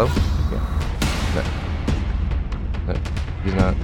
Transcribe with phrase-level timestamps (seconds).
[0.00, 0.10] Hello?
[0.50, 1.44] Yeah.
[2.86, 2.92] No.
[2.92, 3.00] No.
[3.44, 3.76] He's not.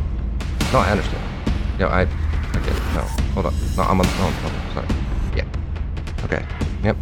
[0.72, 1.78] No, I understand.
[1.78, 2.00] No, I.
[2.00, 2.82] I get it.
[2.94, 3.02] No.
[3.34, 3.54] Hold on.
[3.76, 4.06] No, I'm on.
[4.08, 4.88] Oh, oh, sorry.
[5.36, 6.24] Yeah.
[6.24, 6.46] Okay.
[6.82, 6.96] Yep.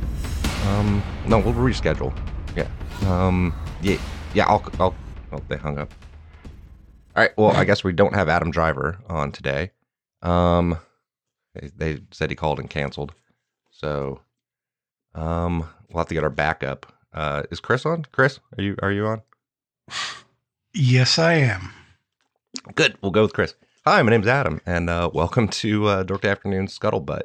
[0.66, 1.00] Um.
[1.28, 2.12] No, we'll reschedule.
[2.56, 2.66] Yeah.
[3.06, 3.54] Um.
[3.82, 3.98] Yeah.
[4.34, 4.46] Yeah.
[4.46, 4.64] I'll.
[4.80, 4.96] I'll.
[5.30, 5.94] Oh, they hung up.
[7.14, 7.30] All right.
[7.36, 9.70] Well, I guess we don't have Adam Driver on today.
[10.22, 10.76] Um.
[11.54, 13.14] They, they said he called and canceled.
[13.70, 14.22] So.
[15.14, 15.68] Um.
[15.88, 16.92] We'll have to get our backup.
[17.14, 17.42] Uh.
[17.50, 18.04] Is Chris on?
[18.12, 19.22] Chris, are you are you on?
[20.74, 21.70] Yes, I am.
[22.74, 22.96] Good.
[23.02, 23.54] We'll go with Chris.
[23.86, 27.22] Hi, my name's Adam, and uh, welcome to uh, Dork Afternoon Scuttlebutt.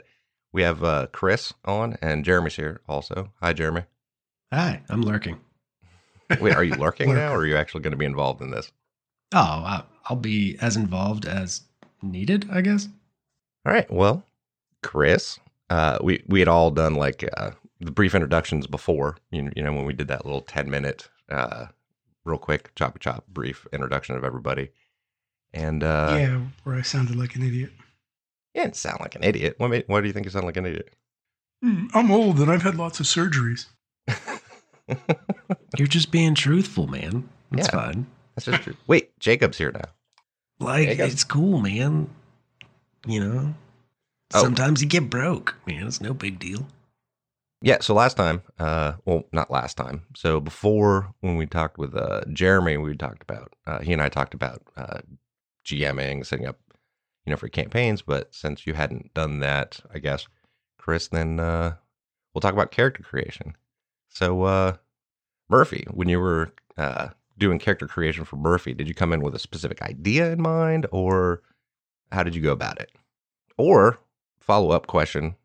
[0.52, 3.32] We have uh, Chris on, and Jeremy's here also.
[3.42, 3.84] Hi, Jeremy.
[4.54, 5.40] Hi, I'm lurking.
[6.42, 8.72] Wait, are you lurking now, or are you actually going to be involved in this?
[9.34, 11.62] Oh, I- I'll be as involved as
[12.02, 12.88] needed, I guess.
[13.66, 13.90] All right.
[13.92, 14.24] Well,
[14.82, 19.18] Chris, uh, we we had all done like uh, the brief introductions before.
[19.32, 21.68] You, you know, when we did that little ten minute, uh,
[22.26, 24.70] real quick chop chop brief introduction of everybody.
[25.54, 27.72] And uh, yeah, where I sounded like an idiot.
[28.54, 29.56] you didn't sound like an idiot.
[29.58, 30.94] What made, why do you think you sound like an idiot?
[31.64, 33.66] Hmm, I'm old and I've had lots of surgeries.
[35.78, 37.30] You're just being truthful, man.
[37.52, 37.72] That's Yeah.
[37.92, 38.08] fine.
[38.36, 38.76] That's just true.
[38.88, 39.90] Wait, Jacob's here now.
[40.60, 42.10] Like, Yeah, I guess- it's cool, man.
[43.08, 43.56] You know,
[44.34, 44.42] Oh.
[44.44, 45.88] sometimes you get broke, man.
[45.88, 46.68] It's no big deal.
[47.62, 50.06] Yeah, so last time, uh, well, not last time.
[50.16, 54.08] So before, when we talked with uh, Jeremy, we talked about uh, he and I
[54.08, 55.00] talked about uh,
[55.66, 56.58] GMing, setting up,
[57.26, 58.02] you know, for campaigns.
[58.02, 60.26] But since you hadn't done that, I guess,
[60.78, 61.76] Chris, then uh,
[62.34, 63.56] we'll talk about character creation.
[64.08, 64.78] So, uh,
[65.50, 69.36] Murphy, when you were uh, doing character creation for Murphy, did you come in with
[69.36, 71.42] a specific idea in mind, or
[72.10, 72.90] how did you go about it?
[73.58, 74.00] Or
[74.40, 75.36] follow up question: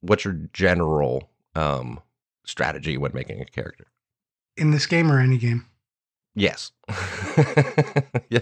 [0.00, 2.00] What's your general um,
[2.44, 3.86] strategy when making a character?
[4.56, 5.66] In this game or any game?
[6.34, 6.72] Yes.
[8.28, 8.40] yeah.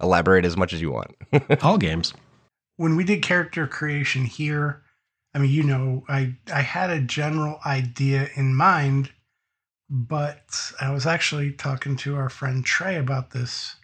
[0.00, 1.14] Elaborate as much as you want.
[1.62, 2.12] All games.
[2.76, 4.82] When we did character creation here,
[5.34, 9.10] I mean, you know, I I had a general idea in mind,
[9.88, 13.76] but I was actually talking to our friend Trey about this.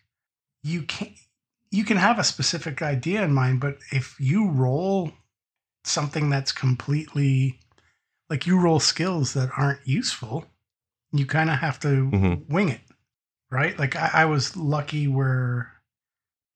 [0.62, 1.14] You can
[1.70, 5.12] you can have a specific idea in mind, but if you roll
[5.84, 7.58] something that's completely
[8.32, 10.46] like you roll skills that aren't useful,
[11.12, 12.48] you kind of have to Mhm.
[12.48, 12.80] wing it,
[13.50, 13.78] right?
[13.78, 15.70] Like I, I was lucky where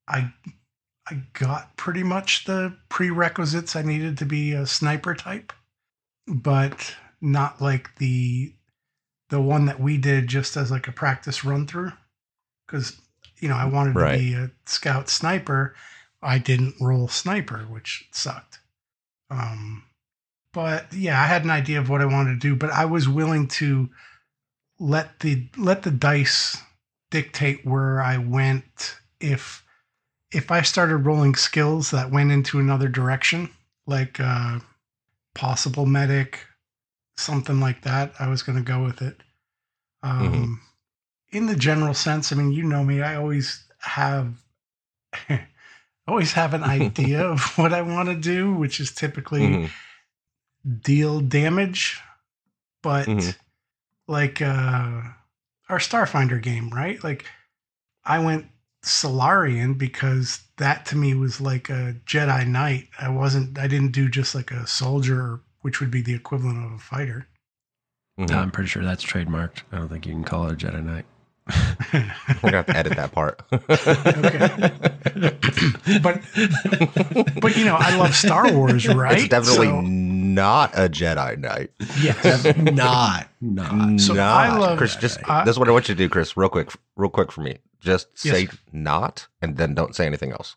[0.08, 0.32] I
[1.10, 5.52] I got pretty much the prerequisites I needed to be a sniper type,
[6.26, 8.54] but not like the
[9.28, 11.92] the one that we did just as like a practice run through.
[12.66, 12.98] Because
[13.38, 14.12] you know I wanted Right.
[14.12, 15.74] to be a scout sniper.
[16.22, 18.60] I didn't roll sniper, which sucked.
[19.28, 19.84] Um,
[20.56, 23.06] but yeah, I had an idea of what I wanted to do, but I was
[23.06, 23.90] willing to
[24.80, 26.56] let the let the dice
[27.10, 29.62] dictate where I went if
[30.32, 33.50] if I started rolling skills that went into another direction,
[33.86, 34.60] like uh
[35.34, 36.46] possible medic,
[37.18, 39.22] something like that, I was going to go with it.
[40.02, 40.62] Um
[41.28, 44.32] in the general sense, I mean, you know me, I always have
[46.08, 49.70] always have an idea of what I want to do, which is typically Mhm.
[50.82, 52.00] Deal damage,
[52.82, 53.36] but Mhm.
[54.08, 55.02] like uh
[55.68, 57.02] our Starfinder game, right?
[57.02, 57.24] Like
[58.04, 58.46] I went
[58.82, 62.88] Solarian because that to me was like a Jedi Knight.
[63.00, 66.72] I wasn't I didn't do just like a soldier, which would be the equivalent of
[66.72, 67.26] a fighter.
[68.18, 68.30] Mhm.
[68.32, 69.62] I'm pretty sure that's trademarked.
[69.72, 71.04] I don't think you can call it a Jedi Knight.
[72.42, 73.40] We're gonna have to edit that part.
[76.02, 76.20] but
[77.40, 79.18] but you know, I love Star Wars, right?
[79.18, 79.80] It's definitely So-
[80.36, 81.70] not a Jedi Knight.
[82.00, 82.44] yes.
[82.56, 84.00] not, not.
[84.00, 84.46] So not.
[84.46, 84.94] I love- Chris.
[84.96, 86.36] Just I- that's what I want you to do, Chris.
[86.36, 87.58] Real quick, real quick for me.
[87.80, 90.56] Just Yes, say not, and then don't say anything else.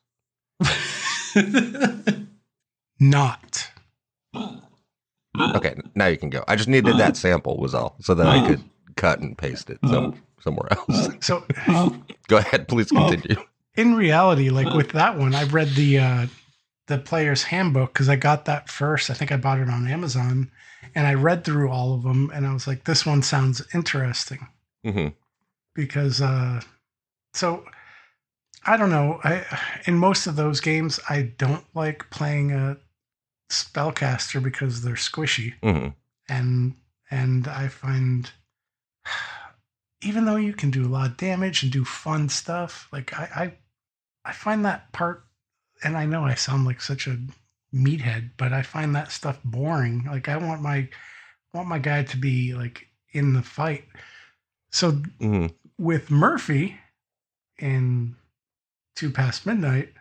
[3.00, 3.72] Not.
[5.55, 6.43] Okay, now you can go.
[6.47, 8.64] I just needed that sample was all, so that I could
[8.96, 11.09] cut and paste it some, somewhere else.
[11.22, 11.43] So
[12.28, 13.37] Go ahead, please continue.
[13.75, 16.28] in reality, like with that one, I've read the uh
[16.90, 19.09] the player's handbook because I got that first.
[19.09, 20.52] I think I bought it on Amazon,
[20.96, 24.47] and I read through all of them, and I was like, this one sounds interesting
[24.84, 25.08] hmm
[25.76, 26.59] because uh
[27.34, 27.64] so
[28.66, 29.20] I don't know.
[29.24, 29.46] I
[29.86, 32.78] in most of those games, I don't like playing a
[33.52, 35.90] spellcaster because they're squishy hmm
[36.28, 36.76] and
[37.12, 38.32] and I find
[40.03, 43.24] even though you can do a lot of damage and do fun stuff, like I
[43.35, 43.53] I,
[44.30, 45.26] I find that part,
[45.84, 47.17] and I know I sound like such a
[47.73, 50.05] meathead, but I find that stuff boring.
[50.05, 50.87] Like I want my
[51.53, 53.85] want my guy to be like in the fight.
[54.72, 55.47] So hmm
[55.78, 56.78] with Murphy
[57.58, 58.16] in
[58.96, 59.93] Two Past Midnight,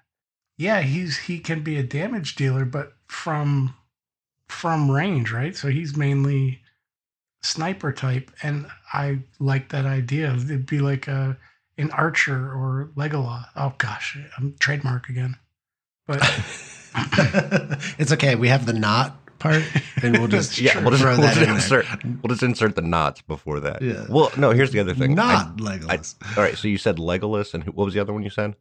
[0.56, 3.74] yeah, he's he can be a damage dealer, but from
[4.48, 5.56] from range, right?
[5.56, 6.62] So he's mainly
[7.42, 10.34] sniper type, and I like that idea.
[10.34, 11.36] It'd be like a
[11.78, 13.46] an archer or Legolas.
[13.56, 15.36] Oh gosh, I'm trademark again.
[16.08, 16.20] But
[17.98, 18.34] it's okay.
[18.34, 19.62] We have the not part,
[20.02, 21.54] and we'll just Yeah, we'll just, throw we'll that just in there.
[21.82, 23.80] insert we'll just insert the knots before that.
[23.82, 24.06] Yeah.
[24.08, 24.50] Well, no.
[24.50, 25.12] Here's the other thing.
[25.12, 26.16] I- not Legolas.
[26.36, 26.56] all right.
[26.56, 28.56] So you said Legolas, and who, what was the other one you said?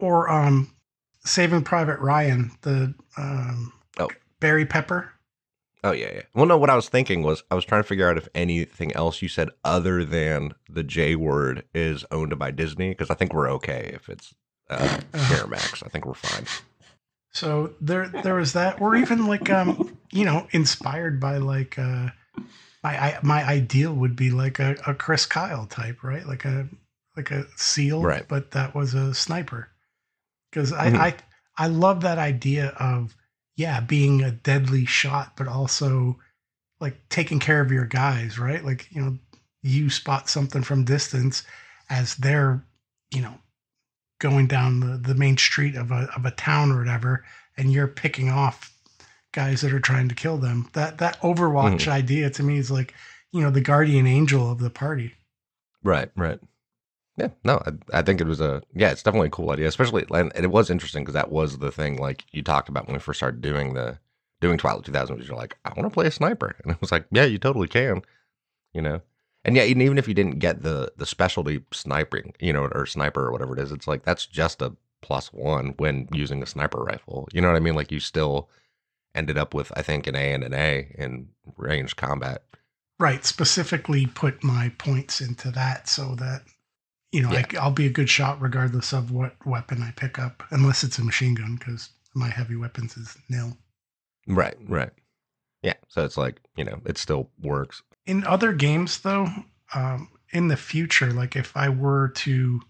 [0.00, 0.74] or um,
[1.26, 4.08] Saving Private Ryan, the um, Oh.
[4.40, 5.12] Barry Pepper.
[5.84, 6.22] Oh yeah, yeah.
[6.34, 6.56] Well, no.
[6.58, 9.28] What I was thinking was I was trying to figure out if anything else you
[9.28, 13.90] said other than the J word is owned by Disney because I think we're okay
[13.94, 14.34] if it's
[14.70, 15.82] uh, Miramax.
[15.84, 16.44] I think we're fine.
[17.32, 22.08] So there, there was that, or even like, um, you know, inspired by like, uh,
[22.82, 26.26] my I, my ideal would be like a, a Chris Kyle type, right?
[26.26, 26.68] Like a
[27.16, 28.26] like a seal, Right.
[28.26, 29.68] But that was a sniper.
[30.50, 30.96] Because Mhm.
[30.96, 31.16] I, I
[31.58, 33.16] I love that idea of
[33.56, 36.18] yeah being a deadly shot, but also
[36.80, 38.64] like taking care of your guys, right?
[38.64, 39.18] Like you know,
[39.62, 41.42] you spot something from distance
[41.90, 42.64] as they're
[43.12, 43.34] you know
[44.20, 47.24] going down the, the main street of a of a town or whatever,
[47.56, 48.72] and you're picking off
[49.32, 50.68] guys that are trying to kill them.
[50.74, 51.90] That that Overwatch mm-hmm.
[51.90, 52.94] idea to me is like
[53.32, 55.14] you know the guardian angel of the party.
[55.82, 56.38] Right, right.
[57.16, 60.04] Yeah, no, I, I think it was a yeah, it's definitely a cool idea, especially
[60.14, 63.00] and it was interesting because that was the thing like you talked about when we
[63.00, 63.98] first started doing the
[64.40, 65.16] doing Twilight 2000.
[65.16, 67.38] Was you're like, I want to play a sniper, and it was like, yeah, you
[67.38, 68.02] totally can,
[68.72, 69.00] you know.
[69.44, 72.86] And yeah, and even if you didn't get the the specialty sniping, you know, or
[72.86, 76.46] sniper or whatever it is, it's like that's just a plus one when using a
[76.46, 77.28] sniper rifle.
[77.32, 77.74] You know what I mean?
[77.74, 78.50] Like you still
[79.14, 82.42] ended up with I think an A and an A in range combat.
[82.98, 86.42] Right, specifically put my points into that so that
[87.12, 87.46] you know Yeah.
[87.60, 91.04] I'll be a good shot regardless of what weapon I pick up, unless it's a
[91.04, 93.56] machine gun because my heavy weapons is nil.
[94.26, 94.90] Right, right.
[95.62, 97.82] Yeah, so it's like you know it still works.
[98.10, 99.28] In other games, though,
[99.72, 102.60] um, in the future, like if I were to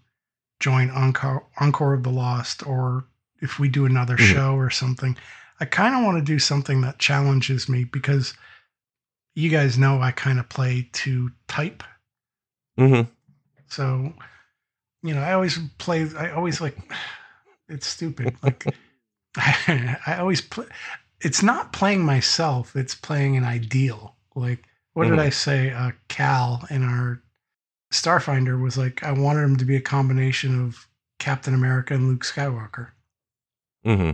[0.59, 3.05] join Encore, Encore of the Lost, or
[3.41, 4.33] if we do another Mhm.
[4.33, 5.17] show or something,
[5.59, 8.35] I kind of want to do something that challenges me because
[9.33, 11.83] you guys know I kind of play to type.
[12.79, 13.09] Mm-hmm.
[13.67, 14.13] So,
[15.01, 16.07] you know, I always play.
[16.15, 16.77] I always like.
[17.67, 18.35] It's stupid.
[18.43, 18.65] Like,
[19.37, 20.65] I always play.
[21.21, 22.75] It's not playing myself.
[22.75, 24.17] It's playing an ideal.
[24.35, 25.19] Like, what did Mhm.
[25.19, 25.71] I say?
[25.71, 27.21] Uh, Cal in our
[27.91, 30.87] Starfinder was like, I wanted him to be a combination of
[31.19, 32.89] Captain America and Luke Skywalker.
[33.85, 34.11] Mm-hmm.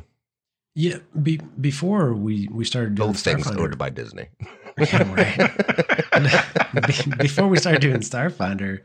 [0.76, 4.28] Yeah, be, before we we started doing Both things Starfinder- owned by Disney.
[4.78, 5.98] Yeah,
[6.86, 8.82] Be- before we started doing Starfinder,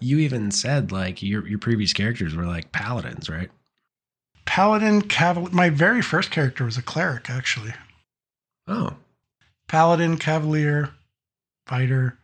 [0.00, 3.50] you even said like your your previous characters were like paladins, right?
[4.46, 5.50] Paladin, Cavalier.
[5.52, 7.74] My very first character was a cleric, actually.
[8.66, 8.94] Oh,
[9.68, 10.90] Paladin, Cavalier,
[11.66, 12.18] Fighter.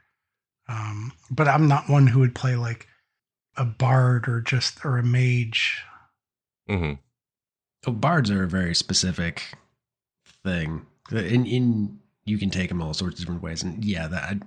[0.68, 2.86] Um, but I'm not one who would play like
[3.56, 5.82] a bard or just or a mage.
[6.68, 6.92] hmm
[7.86, 9.42] oh, bards are a very specific
[10.44, 10.86] thing.
[11.10, 14.40] In in you can take them all sorts of different ways, and yeah, that I,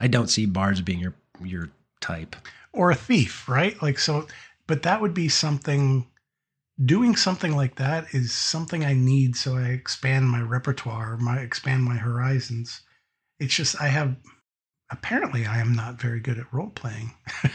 [0.00, 1.14] I don't see bards being your
[1.44, 2.34] your type.
[2.72, 3.80] or a thief, right?
[3.82, 4.26] Like so,
[4.66, 6.06] but that would be something.
[6.84, 11.82] Doing something like that is something I need so I expand my repertoire, my expand
[11.82, 12.82] my horizons.
[13.40, 14.16] It's just I have.
[14.90, 17.12] Apparently, I am not very good at role playing.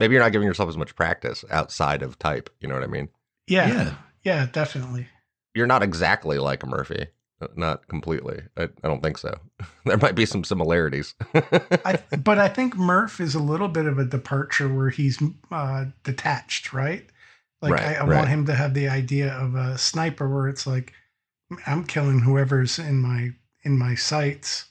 [0.00, 2.50] Maybe you're not giving yourself as much practice outside of type.
[2.60, 3.08] You know what I mean?
[3.46, 3.94] yeah, yeah.
[4.24, 5.06] yeah, definitely.
[5.54, 7.06] You're not exactly like a Murphy.
[7.54, 8.42] Not completely.
[8.56, 9.38] I, I don't think so.
[9.84, 11.14] There might be some similarities.
[11.32, 15.86] I, but I think Murph is a little bit of a departure where he's uh,
[16.02, 17.06] detached, right?
[17.62, 18.16] Like Right, I, I right.
[18.16, 20.92] want him to have the idea of a sniper where it's like
[21.66, 23.30] I'm killing whoever's in my
[23.68, 24.64] in my sights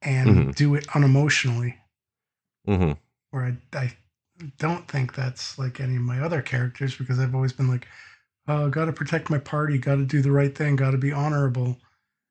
[0.00, 0.54] and Mhm.
[0.54, 1.76] do it unemotionally.
[2.66, 2.92] hmm
[3.30, 3.92] Where I, I
[4.58, 7.86] don't think that's like any of my other characters because I've always been like,
[8.46, 11.12] oh, got to protect my party, got to do the right thing, got to be
[11.12, 11.76] honorable.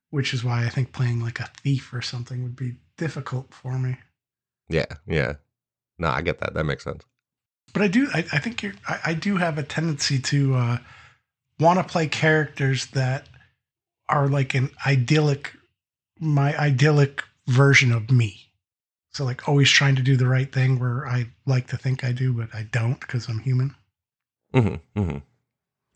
[0.10, 3.78] Which is why I think playing like a thief or something would be difficult for
[3.78, 3.98] me.
[4.70, 5.34] Yeah, yeah.
[6.00, 6.54] No, I get that.
[6.54, 7.04] That makes sense.
[7.74, 8.08] but I do.
[8.14, 8.74] I, I think you're.
[8.88, 10.78] I, I do have a tendency to uh,
[11.60, 13.28] want to play characters that
[14.08, 15.52] are like an idyllic,
[16.20, 18.52] my idyllic version of me.
[19.12, 22.12] So like always trying to do the right thing, where I like to think I
[22.12, 23.76] do, but I don't because I'm human.
[24.54, 25.18] hmm hmm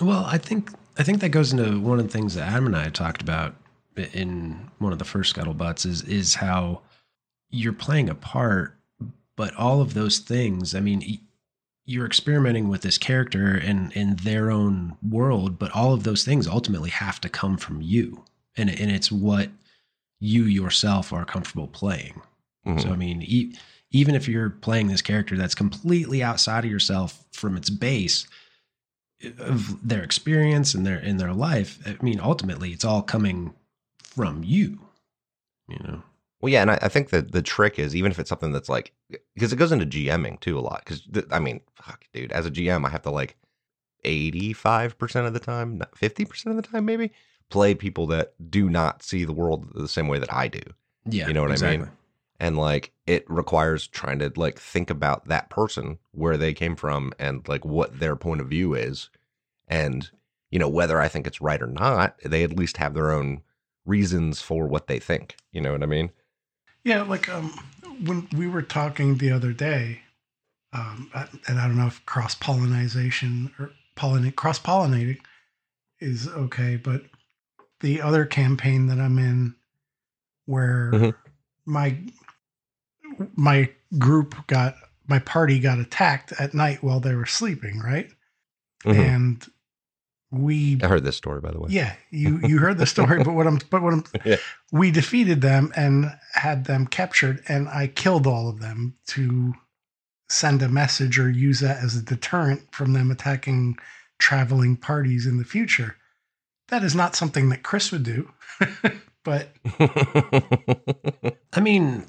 [0.01, 2.75] Well, I think I think that goes into one of the things that Adam and
[2.75, 3.55] I talked about
[4.13, 6.81] in one of the first scuttlebutts is is how
[7.49, 8.77] you're playing a part,
[9.35, 11.19] but all of those things, I mean,
[11.85, 16.47] you're experimenting with this character and in their own world, but all of those things
[16.47, 18.23] ultimately have to come from you.
[18.55, 19.49] And, and it's what
[20.21, 22.21] you yourself are comfortable playing.
[22.65, 22.81] Mhm.
[22.81, 23.53] So I mean, e-
[23.89, 28.27] even if you're playing this character that's completely outside of yourself from its base
[29.39, 33.53] of their experience and their in their life, I mean, ultimately, it's all coming
[34.03, 34.79] from you.
[35.67, 36.03] You know,
[36.41, 38.69] Well, yeah, and I, I think that the trick is even if it's something that's
[38.69, 38.93] like
[39.33, 40.83] because it goes into GMing too a lot.
[40.85, 43.37] Because I mean, fuck, dude, as a GM, I have to like
[44.03, 47.11] eighty five percent of the time, not fifty percent of the time, maybe
[47.51, 50.61] play people that do not see the world the same way that I do.
[51.05, 51.89] yeah, You know what I mean?
[52.39, 57.13] and like it requires trying to like think about that person where they came from
[57.19, 59.11] and like what their point of view is
[59.67, 60.09] and
[60.49, 63.41] you know whether i think it's right or not they at least have their own
[63.85, 66.09] reasons for what they think you know what i mean
[66.83, 67.51] Yeah, like um,
[68.03, 70.01] when we were talking the other day,
[70.73, 71.11] um,
[71.47, 75.19] and I don't know if cross pollination or pollinate cross pollinating
[75.99, 77.03] is okay, but
[77.81, 79.55] the other campaign that I'm in,
[80.45, 81.15] where Mhm.
[81.65, 81.97] my
[83.35, 84.75] my group got
[85.07, 88.09] my party got attacked at night while they were sleeping, right?
[88.85, 88.95] Mhm.
[89.13, 89.45] And
[90.33, 93.33] we i heard this story by the way yeah, you you heard the story, but
[93.33, 94.37] what I'm but what I'm Yeah.
[94.71, 99.53] we defeated them and had them captured, and I killed all of them to
[100.29, 103.77] send a message or use that as a deterrent from them attacking
[104.19, 105.97] traveling parties in the future.
[106.71, 108.31] That is not something that Chris would do,
[109.23, 109.49] but
[111.53, 112.05] I mean,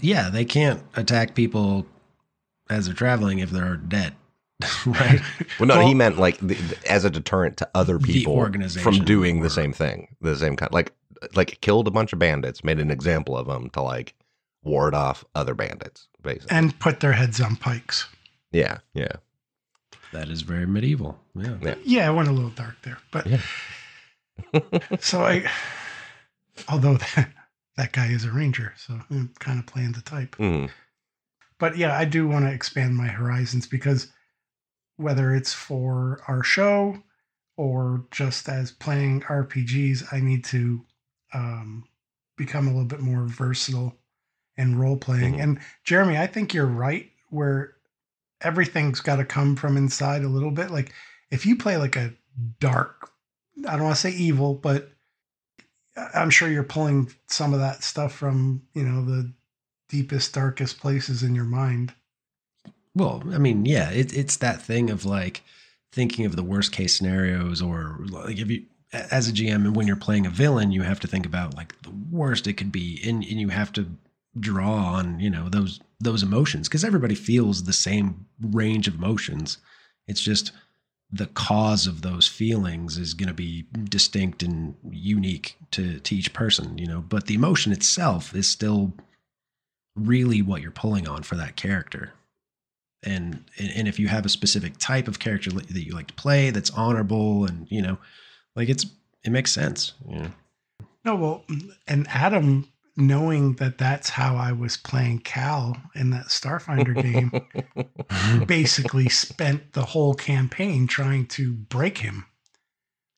[0.00, 1.86] yeah, they can't attack people
[2.68, 4.14] as they're traveling if they're dead,
[4.86, 5.20] right?
[5.58, 8.34] well no Well- he meant like the, the- as a deterrent to other people
[8.82, 10.92] from doing or- the same thing the same kind like
[11.34, 14.14] like killed a bunch of bandits made an example of them to like
[14.62, 18.06] ward off other bandits basically and put their heads on pikes.
[18.52, 19.12] yeah yeah
[20.12, 21.18] That is very medieval.
[21.34, 21.56] Yeah.
[21.62, 21.74] Yeah.
[21.84, 23.40] Yeah, I went a little dark there, but Yeah.
[25.00, 25.48] So I,
[26.68, 27.30] although that,
[27.76, 30.36] that guy is a ranger, so I'm kind of playing the type.
[30.36, 30.70] Mhm.
[31.58, 34.12] but yeah, I do want to expand my horizons because
[34.96, 37.02] whether it's for our show
[37.56, 40.84] or just as playing RPGs, I need to
[41.32, 41.84] um,
[42.36, 43.94] become a little bit more versatile
[44.56, 45.34] in role playing.
[45.34, 45.42] Mhm.
[45.42, 47.74] And Jeremy, I think you're right where
[48.42, 50.70] everything's got to come from inside a little bit.
[50.70, 50.92] Like
[51.30, 52.14] if you play like a
[52.58, 53.10] dark,
[53.66, 54.90] I don't want to say evil, but
[56.14, 59.32] I'm sure you're pulling some of that stuff from, you know, the
[59.88, 61.92] deepest, darkest places in your mind.
[62.94, 65.42] Well, I mean, yeah, it, it's that thing of like
[65.92, 69.86] thinking of the worst case scenarios, or like if you, as a GM, and when
[69.86, 73.00] you're playing a villain, you have to think about like the worst it could be,
[73.04, 73.86] and, and you have to
[74.38, 79.58] draw on you know those those emotions because everybody feels the same range of emotions.
[80.06, 80.52] It's just
[81.12, 86.32] the cause of those feelings is going to be distinct and unique to to each
[86.32, 87.00] person, you know.
[87.00, 88.92] But the emotion itself is still
[89.96, 92.12] really what you're pulling on for that character
[93.02, 96.50] and and if you have a specific type of character that you like to play
[96.50, 97.98] that's honorable and you know
[98.54, 98.86] like it's
[99.24, 100.28] it makes sense Yeah.
[101.02, 101.44] No, well,
[101.88, 102.68] and Adam,
[103.00, 109.84] knowing that that's how I was playing Cal in that Starfinder game, basically spent the
[109.86, 112.26] whole campaign trying to break him.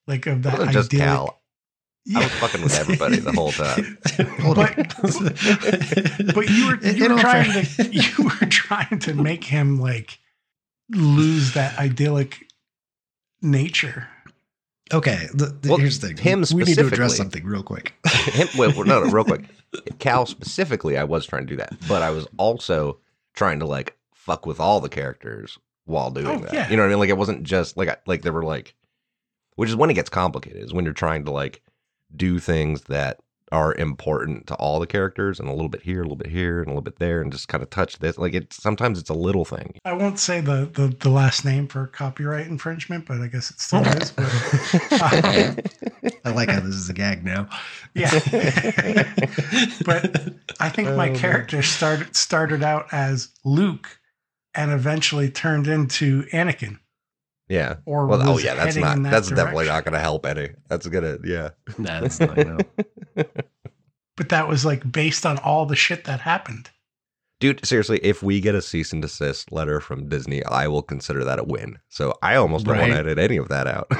[0.07, 1.39] Like of that It wasn't just idyllic- Cal.
[2.17, 3.99] I was fucking with everybody the whole time.
[4.43, 9.79] Hold But- But you were you were trying to you were trying to make him
[9.81, 10.19] like
[10.91, 12.49] lose that idyllic
[13.41, 14.09] nature.
[14.93, 17.95] Okay the, the- Well, here's the thing him we need to address something real quick
[18.07, 19.43] Him, wait, well, no, no, real quick.
[19.99, 22.99] Cal specifically, I was trying to do that, but I was also
[23.35, 26.53] trying to like fuck with all the characters while doing Oh, that.
[26.53, 26.71] yeah.
[26.71, 26.99] You know what I mean?
[27.01, 28.75] Like it wasn't just like I- like there were like,
[29.57, 30.63] which is when it gets complicated.
[30.63, 31.63] Is when you're trying to like
[32.15, 33.19] do things that
[33.53, 36.59] are important to all the characters, and a little bit here, a little bit here,
[36.59, 38.19] and a little bit there, and just kind of touch this.
[38.19, 39.79] Like it sometimes it's a little thing.
[39.85, 43.61] I won't say the, the the last name for copyright infringement, but I guess it
[43.61, 44.11] still is.
[44.11, 45.55] But uh,
[46.25, 47.49] i like how this is a gag now
[47.95, 48.11] yeah,
[49.85, 51.17] but I think my Oh, man.
[51.17, 53.99] character started started out as Luke,
[54.55, 56.79] and eventually turned into Anakin.
[57.53, 57.77] Yeah.
[57.85, 59.03] Or Well, oh yeah, that's not.
[59.03, 60.51] that that's definitely not going to help any.
[60.69, 61.19] That's gonna.
[61.23, 61.51] Yeah.
[61.77, 62.59] nah, that's not no.
[64.17, 66.71] But that was like based on all the shit that happened.
[67.41, 71.25] Dude, seriously, if we get a cease and desist letter from Disney, I will consider
[71.25, 71.79] that a win.
[71.89, 73.91] So I almost don't want to edit any of that out.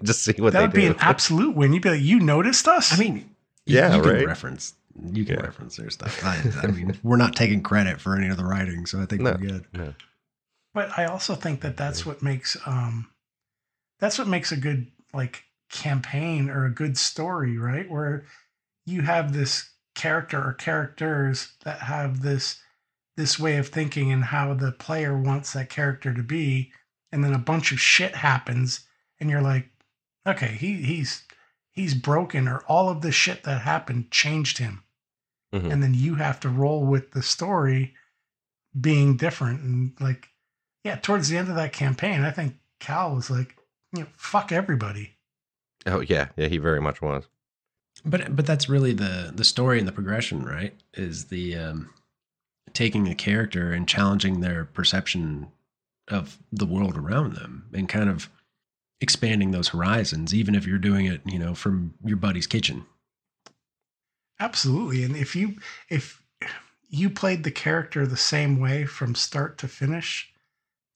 [0.02, 1.72] Just see what that they would be an absolute win.
[1.72, 3.30] You'd be like, "You noticed us." i mean
[3.66, 4.26] Yeah, you can right.
[4.26, 4.74] reference
[5.12, 5.42] you can Yeah.
[5.46, 6.22] reference their stuff.
[6.24, 9.22] I, I mean, we're not taking credit for any of the writing, so I think
[9.22, 9.30] No.
[9.32, 9.64] we're good.
[9.72, 9.94] No.
[10.74, 13.10] But I also think that that's what makes um
[14.00, 17.88] that's what makes a good like campaign or a good story, right?
[17.90, 18.26] Where
[18.86, 22.60] you have this character or characters that have this
[23.16, 26.72] this way of thinking and how the player wants that character to be
[27.12, 28.80] and then a bunch of shit happens
[29.20, 29.68] and you're like
[30.26, 31.24] okay, he he's
[31.70, 34.82] he's broken or all of the shit that happened changed him.
[35.52, 35.70] Mhm.
[35.70, 37.94] And then you have to roll with the story
[38.80, 40.28] being different and like
[40.84, 43.56] yeah, towards the end of that campaign, I think Cal was like,
[43.92, 45.16] you know, fuck everybody.
[45.86, 47.24] Oh yeah, yeah, he very much was.
[48.04, 50.74] But but that's really the the story and the progression, right?
[50.94, 51.90] Is the um,
[52.72, 55.48] taking a character and challenging their perception
[56.08, 58.28] of the world around them, and kind of
[59.00, 62.86] expanding those horizons, even if you're doing it, you know, from your buddy's kitchen.
[64.40, 65.04] Absolutely.
[65.04, 65.56] And if you
[65.88, 66.22] if
[66.88, 70.31] you played the character the same way from start to finish,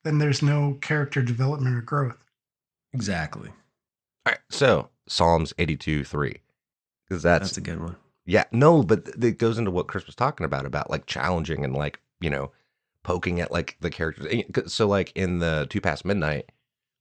[0.06, 2.24] then there's no character development or growth.
[2.92, 3.48] Exactly.
[3.50, 6.38] All right, so Psalms eighty-two three,
[7.08, 7.96] because that's, That's a good one.
[8.24, 11.64] yeah, no, but th- it goes into what Chris was talking about about like challenging
[11.64, 12.50] and like you know
[13.02, 14.26] poking at like the characters.
[14.30, 16.50] Eh, 'cause- So like in the Two Past Midnight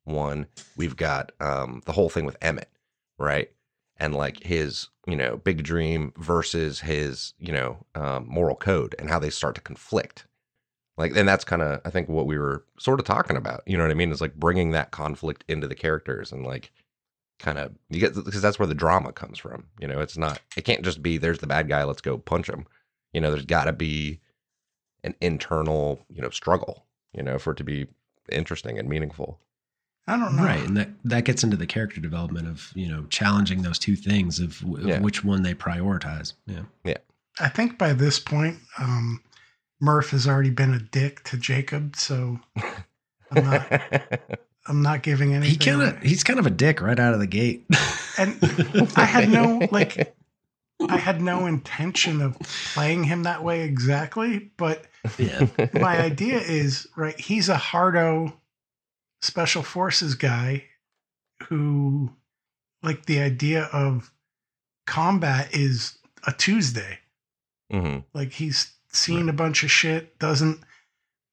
[0.04, 0.46] one,
[0.78, 2.70] we've got um the whole thing with Emmett,
[3.18, 3.50] right?
[3.98, 9.10] And like his you know big dream versus his you know um, moral code and
[9.10, 10.26] how they start to conflict.
[10.98, 13.64] Like, and that's kind of I think what we were sort of talking about.
[13.66, 14.12] You know what I mean?
[14.12, 16.72] Is like bringing that conflict into the characters and like
[17.38, 19.66] kind of you get because that's where the drama comes from.
[19.80, 22.50] You know, it's not it can't just be there's the bad guy, let's go punch
[22.50, 22.66] him.
[23.14, 24.20] You know, there's got to be
[25.04, 26.86] an internal you know struggle.
[27.14, 27.88] You know, for it to be
[28.32, 29.40] interesting and meaningful.
[30.08, 30.44] I don't know.
[30.44, 33.96] Right, and that that gets into the character development of you know challenging those two
[33.96, 35.00] things of, w- of Yeah.
[35.00, 36.34] which one they prioritize.
[36.46, 36.98] Yeah, yeah.
[37.40, 39.20] I think by this point, um,
[39.80, 42.40] Murph has already been a dick to Jacob, so
[43.32, 43.82] I'm not
[44.68, 45.52] I'm not giving anything.
[45.52, 47.66] He kind of he's kind of a dick right out of the gate.
[48.18, 48.38] And
[48.96, 50.16] I had no like
[50.90, 52.38] I had no intention of
[52.74, 54.86] playing him that way exactly, but
[55.18, 55.48] yeah.
[55.74, 58.34] my idea is right, he's a hardo
[59.22, 60.64] special forces guy
[61.48, 62.12] who
[62.84, 64.14] like the idea of
[64.86, 67.00] combat is a Tuesday.
[67.72, 70.64] hmm Like he's seen a bunch of shit, doesn't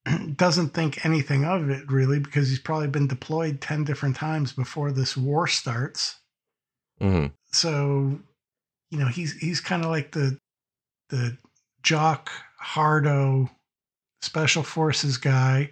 [0.37, 4.91] doesn't think anything of it really because he's probably been deployed 10 different times before
[4.91, 6.19] this war starts.
[7.01, 8.19] hmm So,
[8.91, 10.39] you know, he's he's kind of like the
[11.09, 11.37] the
[11.83, 13.51] jock hardo
[14.23, 15.71] special forces guy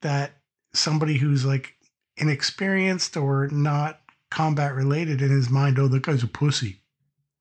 [0.00, 0.32] that
[0.74, 1.74] somebody who's like
[2.16, 6.80] inexperienced or not combat related in his mind, oh, that guy's a pussy.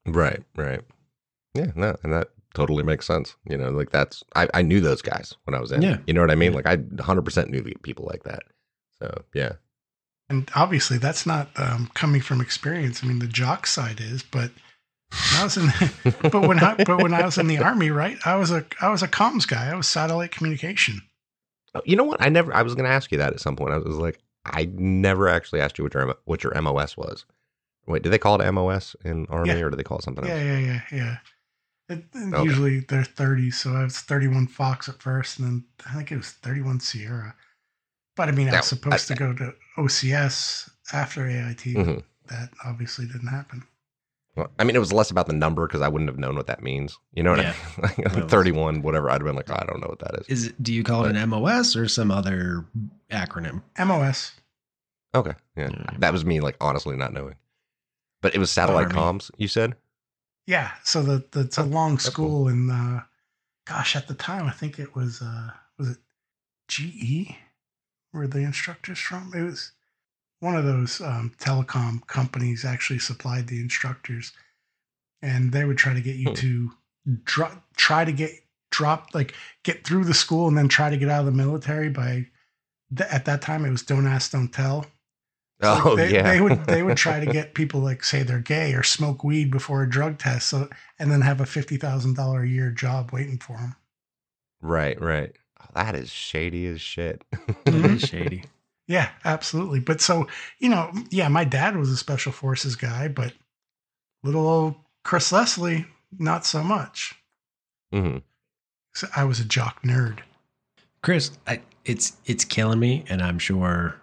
[0.05, 0.81] Right, right.
[1.53, 3.35] Yeah, no, and that totally makes sense.
[3.49, 5.81] You know, like that's I, I knew those guys when I was in.
[5.81, 5.97] Yeah.
[6.07, 6.53] You know what I mean?
[6.53, 8.43] Like I 100% knew people like that.
[8.99, 9.53] So, yeah.
[10.29, 13.03] And obviously, that's not um, coming from experience.
[13.03, 14.51] I mean, the jock side is, but
[15.11, 15.69] when I was in,
[16.31, 18.17] but when I, but when I was in the army, right?
[18.25, 19.69] I was a I was a comms guy.
[19.69, 21.01] I was satellite communication.
[21.75, 22.21] Oh, You know what?
[22.21, 23.73] I never I was going to ask you that at some point.
[23.73, 27.25] I was like I never actually asked you what your what your MOS was.
[27.87, 29.61] Wait, do they call it MOS in army Yeah.
[29.61, 30.31] or do they call it something else?
[30.31, 30.61] Yeah, else?
[30.65, 31.17] yeah, yeah, yeah.
[31.91, 32.43] It, Okay.
[32.43, 36.17] Usually they're 30, so I was 31 Fox at first, and then I think it
[36.17, 37.35] was 31 Sierra.
[38.15, 41.73] But I mean, I was supposed to go to OCS after AIT.
[41.75, 42.03] but Mhm.
[42.27, 43.63] That obviously didn't happen.
[44.37, 46.47] Well, I mean, it was less about the number because I wouldn't have known what
[46.47, 46.97] that means.
[47.13, 47.53] You know what Yeah.
[47.83, 47.95] I mean?
[48.15, 49.09] Like, 31, whatever.
[49.09, 50.27] I'd have been like, I don't know what that is.
[50.29, 52.65] Is it, do you call it an MOS or some other
[53.11, 53.61] acronym?
[53.77, 54.31] MOS.
[55.13, 55.33] Okay.
[55.57, 55.69] Yeah.
[55.71, 55.85] Yeah.
[55.99, 57.35] That was me, like, honestly not knowing.
[58.21, 59.19] But it was satellite Army.
[59.19, 59.75] comms, you said?
[60.47, 63.01] Yeah, so the, the it's a long that's school, and uh,
[63.65, 65.97] gosh, at the time I think it was uh, was it
[66.67, 67.35] GE
[68.13, 69.33] were the instructors from?
[69.35, 69.71] It was
[70.39, 74.31] one of those um, telecom companies actually supplied the instructors,
[75.21, 76.35] and they would try to get you Hmm.
[76.35, 76.71] to
[77.23, 78.31] dro- try to get
[78.71, 81.89] drop like get through the school and then try to get out of the military
[81.89, 82.27] by.
[82.95, 84.85] th- At that time, it was don't ask, don't tell.
[85.63, 86.23] So oh, they, yeah.
[86.23, 89.51] they would they would try to get people like say they're gay or smoke weed
[89.51, 90.69] before a drug test, so
[90.99, 93.75] and then have a fifty thousand dollar a year job waiting for them.
[94.61, 95.35] right, right.
[95.61, 97.23] Oh, that is shady as shit.
[97.69, 98.45] It is shady.
[98.87, 99.79] Yeah, absolutely.
[99.79, 100.27] But so
[100.59, 103.33] you know, yeah, my dad was a special forces guy, but
[104.23, 105.85] little old Chris Leslie,
[106.17, 107.15] not so much.
[107.91, 108.17] hmm
[108.93, 110.19] So I was a jock nerd.
[111.03, 114.00] Chris, I, it's it's killing me, and I'm sure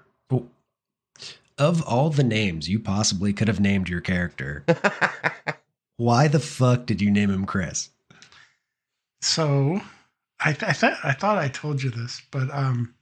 [1.59, 4.65] of all the names you possibly could have named your character,
[5.97, 7.91] Why the fuck did you name him Chris?
[9.21, 9.81] So,
[10.41, 12.95] I th- I thought I thought I told you this, but um,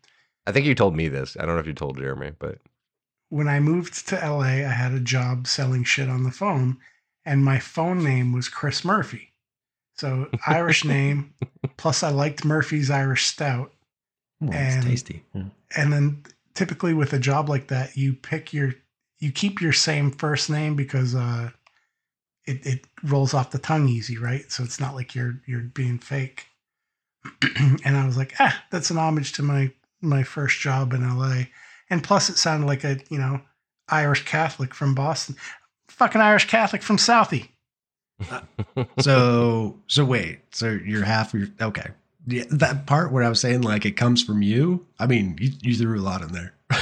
[0.47, 1.37] I think you told me this.
[1.39, 2.59] I don't know if you told Jeremy, but
[3.29, 6.79] when I moved to LA, I had a job selling shit on the phone,
[7.27, 9.33] and my phone name was Chris Murphy.
[9.99, 11.35] So Irish name,
[11.77, 13.73] plus I liked Murphy's Irish Stout,
[14.43, 15.23] Oh, it's And- tasty.
[15.35, 15.45] Yeah.
[15.77, 16.23] and then
[16.57, 18.75] typically with a job like that, you pick your
[19.19, 21.51] you keep your same first name because uh,
[22.47, 24.51] it it rolls off the tongue easy, right?
[24.51, 26.47] So it's not like you're you're being fake.
[27.85, 31.45] and I was like, ah, that's an homage to my my first job in LA.
[31.91, 33.41] And plus, it sounded like a you know
[33.89, 35.37] Irish Catholic from Boston,
[35.89, 37.49] fucking Irish Catholic from Southie.
[39.01, 40.41] So so wait.
[40.51, 41.91] So you're half your okay.
[42.27, 44.85] Yeah, that part where I was saying like it comes from you.
[44.99, 46.55] I mean, you, you threw a lot in there.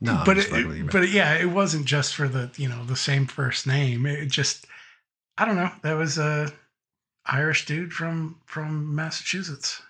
[0.00, 3.66] no, but it, but yeah, it wasn't just for the you know the same first
[3.66, 4.06] name.
[4.06, 4.66] It just
[5.38, 5.70] I don't know.
[5.82, 6.52] That was a
[7.26, 9.80] Irish dude from from Massachusetts.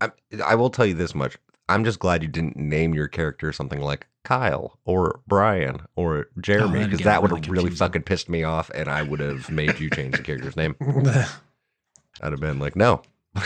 [0.00, 0.10] I,
[0.44, 1.38] I will tell you this much.
[1.68, 6.84] I'm just glad you didn't name your character something like Kyle or Brian or Jeremy
[6.84, 7.76] because get that would have really confusing.
[7.76, 10.76] fucking pissed me off, and I would have made you change the character's name.
[12.20, 13.02] I'd have been like, no.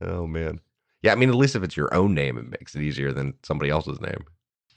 [0.00, 0.60] oh man.
[1.02, 3.34] Yeah, I mean, at least if it's your own name, it makes it easier than
[3.42, 4.24] somebody else's name.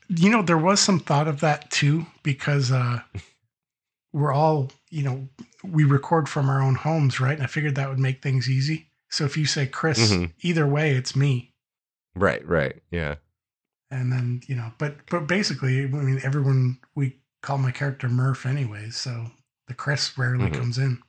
[0.10, 3.02] You know, there was some thought of that too because uh
[4.14, 5.28] we're all you know
[5.64, 7.36] we record from our own homes, right?
[7.36, 8.87] And I figured that would make things easy.
[9.10, 10.34] So if you say Chris, Mhm.
[10.42, 11.54] either way, it's me.
[12.16, 12.82] Right, right.
[12.92, 13.16] Yeah.
[13.90, 18.46] And then you know, but but basically, I mean, everyone we call my character Murph
[18.46, 19.32] anyways, so
[19.68, 20.54] the Chris rarely Mhm.
[20.56, 21.02] comes in.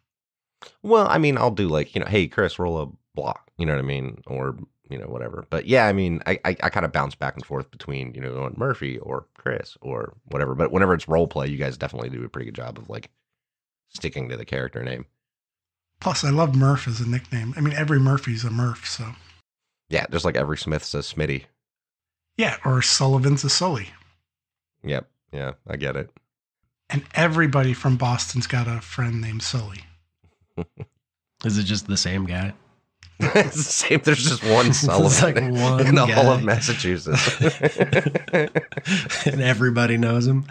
[0.82, 3.50] Well, I mean, I'll do like, you know, hey, Chris, roll a block.
[3.56, 4.22] You know what I mean?
[4.26, 4.56] Or,
[4.88, 5.46] you know, whatever.
[5.50, 8.20] But yeah, I mean, I, I, I kind of bounce back and forth between, you
[8.20, 10.54] know, Murphy or Chris or whatever.
[10.54, 13.10] But whenever it's role play, you guys definitely do a pretty good job of like
[13.88, 15.06] sticking to the character name.
[16.00, 17.54] Plus, I love Murph as a nickname.
[17.56, 19.12] I mean, every Murphy's a Murph, so
[19.88, 21.44] Yeah, just like every Smith says Smitty.
[22.36, 22.56] yeah.
[22.64, 23.88] Or Sullivan's a Sully,
[24.84, 25.08] Yep.
[25.32, 26.10] Yeah, I get it.
[26.88, 29.80] and everybody from Boston's got a friend named Sully.
[31.44, 32.52] Is it just the same guy?
[33.20, 34.00] it's the same.
[34.04, 36.44] There's just one It's Sullivan like one in the whole of.
[36.44, 37.38] Massachusetts.
[39.26, 40.46] and everybody knows him.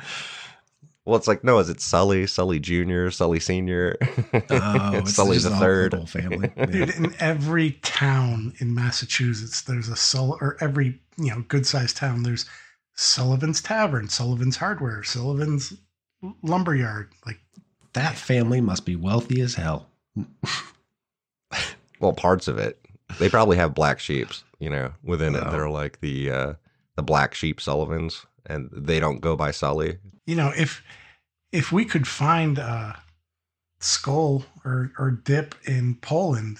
[1.07, 3.95] Well, it's like, no, is it Sully, Sully Jr., Sully Sr.,
[4.49, 5.91] Oh, it's Sully just the all- third?
[5.93, 6.51] the whole family.
[6.71, 11.97] Dude, in every town in Massachusetts, there's a Sully, or every you know good sized
[11.97, 12.23] town.
[12.23, 12.45] There's
[12.95, 15.73] Sullivan's Tavern, Sullivan's Hardware, Sullivan's
[16.43, 17.09] Lumberyard.
[17.25, 17.39] Like,
[17.93, 19.87] That family must be wealthy as hell.
[21.99, 22.79] well, parts of it.
[23.19, 25.43] They probably have black sheeps, you know, within it.
[25.45, 25.51] Oh.
[25.51, 26.53] They're like the uh
[26.95, 29.97] the black sheep Sullivans, and they don't go by Sully.
[30.27, 30.83] You know, if
[31.51, 33.01] if we could find a
[33.79, 36.59] Skoal or or dip in Poland,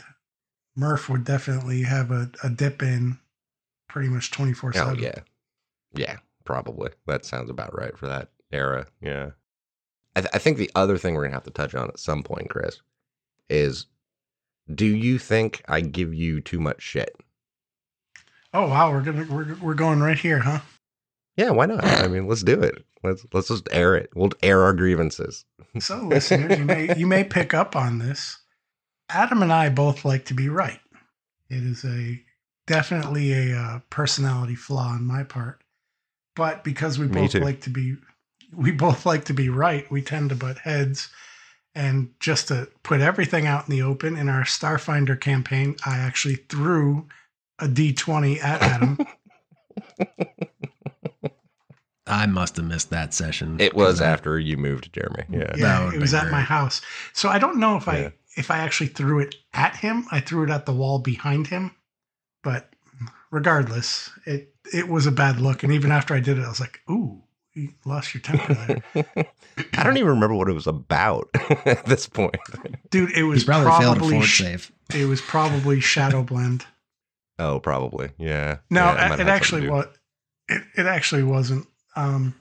[0.76, 3.20] Murph would definitely have a, a dip in
[3.90, 5.00] pretty much twenty four Oh seven.
[5.04, 5.20] yeah,
[5.94, 6.90] yeah, probably.
[7.06, 8.88] That sounds about right for that era.
[9.02, 9.32] Yeah,
[10.16, 12.24] I, th- I think the other thing we're gonna have to touch on at some
[12.24, 12.82] point, Chris,
[13.50, 13.88] is
[14.74, 17.16] do you think I give you too much shit?
[18.54, 20.60] Oh wow, we're gonna we're we're going right here, huh?
[21.38, 21.86] Yeah, why not?
[21.86, 22.84] I mean, let's do it.
[23.04, 24.10] Let's let's just air it.
[24.16, 25.46] We'll air our grievances.
[25.80, 28.40] So, listeners, you may you may pick up on this.
[29.10, 30.80] Adam and I both like to be right.
[31.50, 32.20] It is a
[32.66, 35.62] definitely a uh, personality flaw on my part,
[36.36, 37.96] but because we both like to be,
[38.52, 39.90] we both like to be right.
[39.92, 41.10] We tend to butt heads.
[41.76, 46.38] And just to put everything out in the open, in our Starfinder campaign, I actually
[46.50, 47.08] threw
[47.60, 48.98] a D20 at Adam.
[52.08, 53.60] I must have missed that session.
[53.60, 55.24] It was I- after you moved, Jeremy.
[55.30, 55.40] Yeah.
[55.48, 56.82] That Yeah, would've it was been at my house.
[57.14, 57.94] So I don't know if Yeah.
[57.94, 60.06] I if I actually threw it at him.
[60.12, 61.72] I threw it at the wall behind him.
[62.44, 62.70] But
[63.32, 65.64] regardless, it it was a bad look.
[65.64, 68.54] And even after I did it, I was like, "Ooh, you lost your temper
[68.94, 69.06] there,
[69.74, 71.30] I don't even remember what it was about
[71.66, 72.36] at this point.
[72.92, 74.72] dude." It was He's probably, failed a probably sh- save.
[74.94, 76.66] it was probably Shadow Blend.
[77.40, 78.10] Oh, probably.
[78.18, 78.58] Yeah.
[78.70, 79.88] No, Yeah, might it, actually something was.
[80.50, 81.68] It, it actually wasn't.
[81.98, 82.36] Um,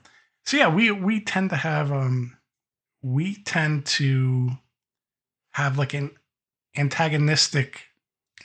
[0.45, 2.37] so yeah, we we tend to have um,
[3.01, 4.51] we tend to
[5.51, 6.11] have like an
[6.77, 7.87] antagonistic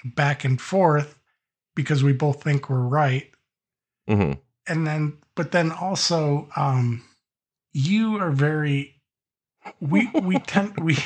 [0.04, 1.18] back and forth
[1.76, 3.30] because we both think we're right.
[4.08, 4.40] Mhm.
[4.66, 7.04] and then but then also um,
[7.72, 8.96] you are very.
[9.80, 10.96] We we tend we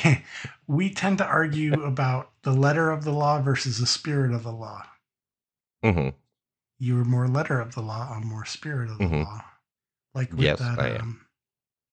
[0.67, 4.51] we tend to argue about the letter of the law versus the spirit of the
[4.51, 4.83] law.
[5.83, 6.13] Mhm.
[6.79, 9.23] You are more letter of the law, I'm more spirit of the Mhm.
[9.25, 9.41] law.
[10.17, 10.79] Like with Yes, that.
[10.79, 11.01] I am.
[11.01, 11.21] Um,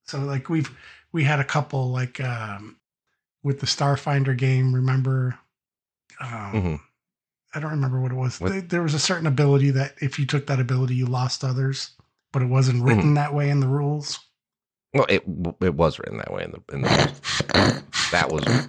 [0.04, 0.70] so like we've
[1.12, 2.76] we had a couple like um,
[3.42, 4.74] with the Starfinder game.
[4.74, 5.38] Remember?
[6.20, 6.80] Um, Mhm.
[7.54, 8.40] I don't remember what it was.
[8.40, 11.90] What- There- was a certain ability that if you took that ability, you lost others,
[12.32, 12.88] but it wasn't Mm-hmm.
[12.88, 14.18] written that way in the rules.
[14.94, 15.22] Well, it
[15.60, 17.80] it was written that way in the in the rules.
[18.10, 18.68] that was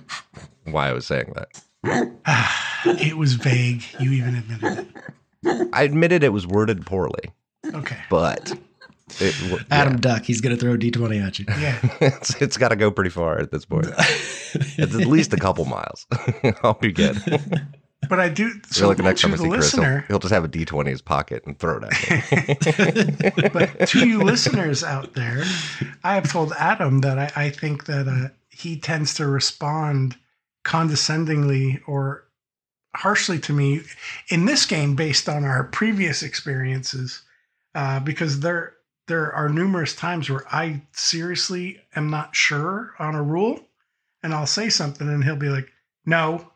[0.65, 1.61] why I was saying that.
[2.85, 3.83] it was vague.
[3.99, 4.87] You even admitted
[5.45, 5.69] it.
[5.73, 7.31] I admitted it was worded poorly,
[7.73, 7.97] Okay.
[8.09, 8.57] but
[9.19, 9.99] it, w- Adam yeah.
[9.99, 11.45] Duck, he's gonna throw a D twenty at you.
[11.47, 11.79] Yeah.
[12.01, 13.87] it's it's got to go pretty far at this point.
[14.57, 16.07] It's at least a couple miles.
[16.63, 17.21] I'll be good.
[18.07, 18.51] But I do.
[18.51, 20.33] So So like the next to time I the see Chris, he'll, listener, he'll just
[20.33, 23.49] have a D twenty in his pocket and throw it at me.
[23.49, 25.43] but to you listeners out there,
[26.05, 30.15] I have told Adam that I, I think that uh, he tends to respond
[30.63, 32.23] condescendingly or
[32.95, 33.81] harshly to me
[34.29, 37.23] in this game based on our previous experiences,
[37.75, 38.73] uh, because there
[39.07, 43.59] there are numerous times where I seriously am not sure on a rule,
[44.23, 45.71] and I'll say something, and he'll be like,
[46.05, 46.51] "No,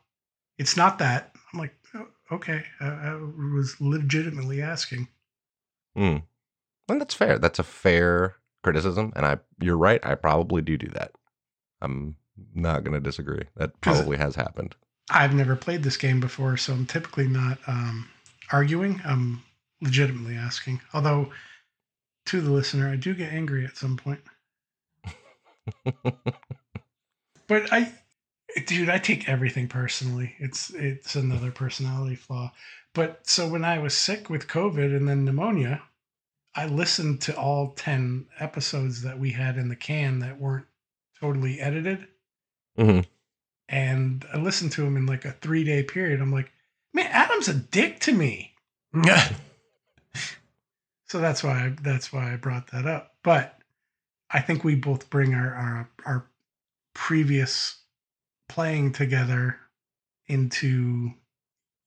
[0.57, 5.07] it's not that." I'm like, "Oh, "Okay, I, I was legitimately asking."
[5.95, 6.17] Hmm.
[6.87, 7.37] And that's fair.
[7.37, 10.03] That's a fair criticism, and I you're right.
[10.03, 11.11] I probably do do that.
[11.81, 12.15] I'm
[12.53, 13.43] not going to disagree.
[13.55, 14.75] That probably has happened.
[15.11, 18.07] I've never played this game before, so I'm typically not um,
[18.51, 19.01] arguing.
[19.03, 19.43] I'm
[19.81, 20.81] legitimately asking.
[20.93, 21.31] Although,
[22.29, 24.21] to the listener, I do get angry at some point.
[27.47, 27.91] But I,
[28.67, 30.35] dude, I take everything personally.
[30.37, 32.51] It's it's another personality flaw.
[32.93, 35.81] But so when I was sick with COVID and then pneumonia,
[36.53, 40.67] I listened to all ten episodes that we had in the can that weren't
[41.19, 42.07] totally edited
[42.77, 43.05] Mhm.
[43.67, 46.21] and I listened to him in like a three day period.
[46.21, 46.51] I'm like,
[46.93, 48.53] man, Adam's a dick to me.
[51.09, 53.15] So that's why I, that's why I brought that up.
[53.23, 53.57] But
[54.31, 56.25] I think we both bring our our, our
[56.93, 57.77] previous
[58.47, 59.57] playing together
[60.27, 61.11] into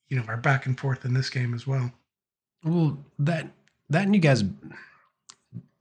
[0.08, 1.92] you know our back and forth in this game as well.
[2.64, 3.48] Well, that
[3.90, 4.42] that and you guys,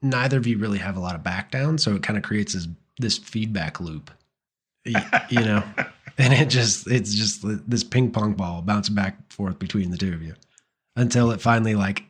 [0.02, 2.54] neither of you really have a lot of back down, so it kind of creates
[2.54, 2.68] this
[3.00, 4.12] this feedback loop,
[4.86, 5.64] Y- you know,
[6.20, 9.98] and it just it's just this ping pong ball bouncing back and forth between the
[9.98, 10.36] two of you
[10.96, 12.04] until it finally like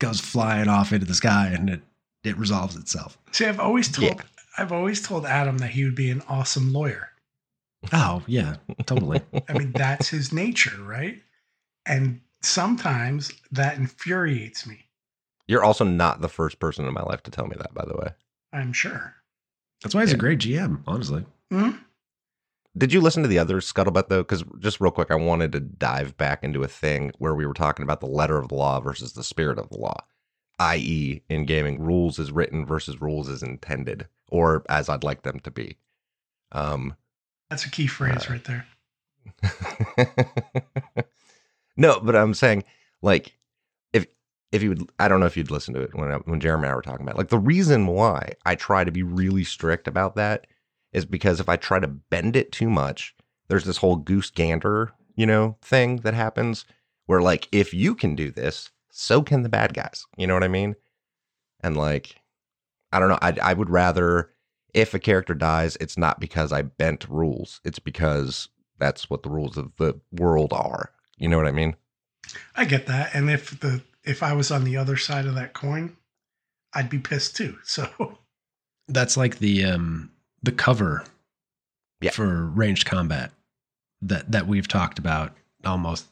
[0.00, 1.82] goes flying off into the sky and it
[2.24, 3.18] it resolves itself.
[3.32, 4.22] See, I've always told Yeah.
[4.56, 7.10] I've always told Adam that he would be an awesome lawyer.
[7.92, 9.20] Oh yeah, totally.
[9.48, 11.20] I mean, that's his nature, right?
[11.86, 14.86] And sometimes that infuriates me.
[15.46, 17.94] You're also not the first person in my life to tell me that, by the
[17.96, 18.08] way.
[18.52, 19.14] I'm sure.
[19.82, 20.16] That's why he's Yeah.
[20.16, 21.26] a great GM, honestly.
[21.52, 21.78] Mhm.
[22.76, 24.22] Did you listen to the other scuttlebutt though?
[24.22, 27.54] Because just real quick, I wanted to dive back into a thing where we were
[27.54, 29.96] talking about the letter of the law versus the spirit of the law,
[30.58, 35.38] i.e., in gaming, rules is written versus rules is intended, or as I'd like them
[35.40, 35.76] to be.
[36.50, 36.96] Um,
[37.48, 38.66] That's a key phrase Uh, right there.
[41.76, 42.64] no, but I'm saying
[43.02, 43.36] like
[43.92, 44.06] if
[44.52, 46.64] if you would, I don't know if you'd listen to it when I, when Jeremy
[46.64, 47.18] and I were talking about it.
[47.18, 50.46] like the reason why I try to be really strict about that
[50.94, 53.14] is because if I try to bend it too much,
[53.48, 56.64] there's this whole goose gander, you know, thing that happens
[57.06, 60.06] where like if you can do this, so can the bad guys.
[60.16, 60.76] You know what I mean?
[61.60, 62.16] And like
[62.92, 64.30] I don't know, I I would rather
[64.72, 67.60] if a character dies, it's not because I bent rules.
[67.64, 70.90] It's because that's what the rules of the world are.
[71.16, 71.76] You know what I mean?
[72.56, 73.14] I get that.
[73.14, 75.96] And if the if I was on the other side of that coin,
[76.72, 77.58] I'd be pissed too.
[77.64, 78.18] So
[78.88, 80.10] That's like the um
[80.44, 81.04] the cover
[82.00, 82.10] Yeah.
[82.10, 83.32] for ranged combat
[84.02, 86.06] that that we've talked about almost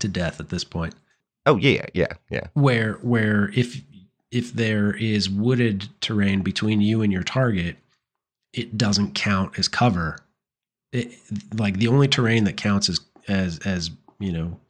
[0.00, 0.94] to death at this point.
[1.46, 2.48] Oh yeah, yeah, yeah.
[2.54, 3.80] Where where if
[4.30, 7.76] if there is wooded terrain between you and your target,
[8.52, 10.18] it doesn't count as cover.
[10.92, 11.12] It,
[11.54, 14.60] like the only terrain that counts as as as you know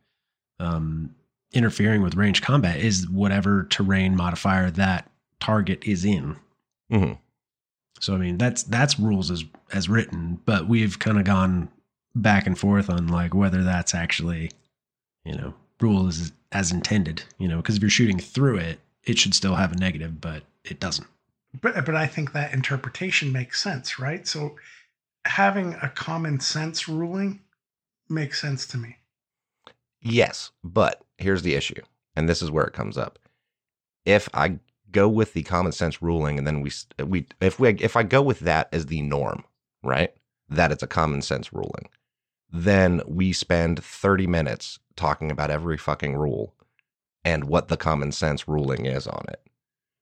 [0.61, 1.15] um
[1.53, 6.37] interfering with range combat is whatever terrain modifier that target is in.
[6.91, 7.13] hmm
[8.01, 11.69] So I mean that's that's rules as as written, but we've kind of gone
[12.15, 14.51] back and forth on like whether that's actually,
[15.25, 17.23] you know, rules as intended.
[17.39, 20.43] You know, because if you're shooting through it, it should still have a negative, but
[20.65, 21.09] it doesn't.
[21.61, 24.27] but but I think that interpretation makes sense, right?
[24.27, 24.57] So
[25.25, 27.41] having a common sense ruling
[28.09, 28.97] makes sense to me.
[30.01, 31.83] Yes, but here's the issue,
[32.15, 33.19] and this is where it comes up.
[34.05, 34.59] If I
[34.93, 36.71] go with the common sense ruling, and then we
[37.05, 39.45] we if we if I go with that as the norm,
[39.83, 40.13] right?
[40.49, 41.89] That it's a common sense ruling,
[42.51, 46.55] then we spend 30 minutes talking about every fucking rule,
[47.25, 49.43] and what the common sense ruling is on it.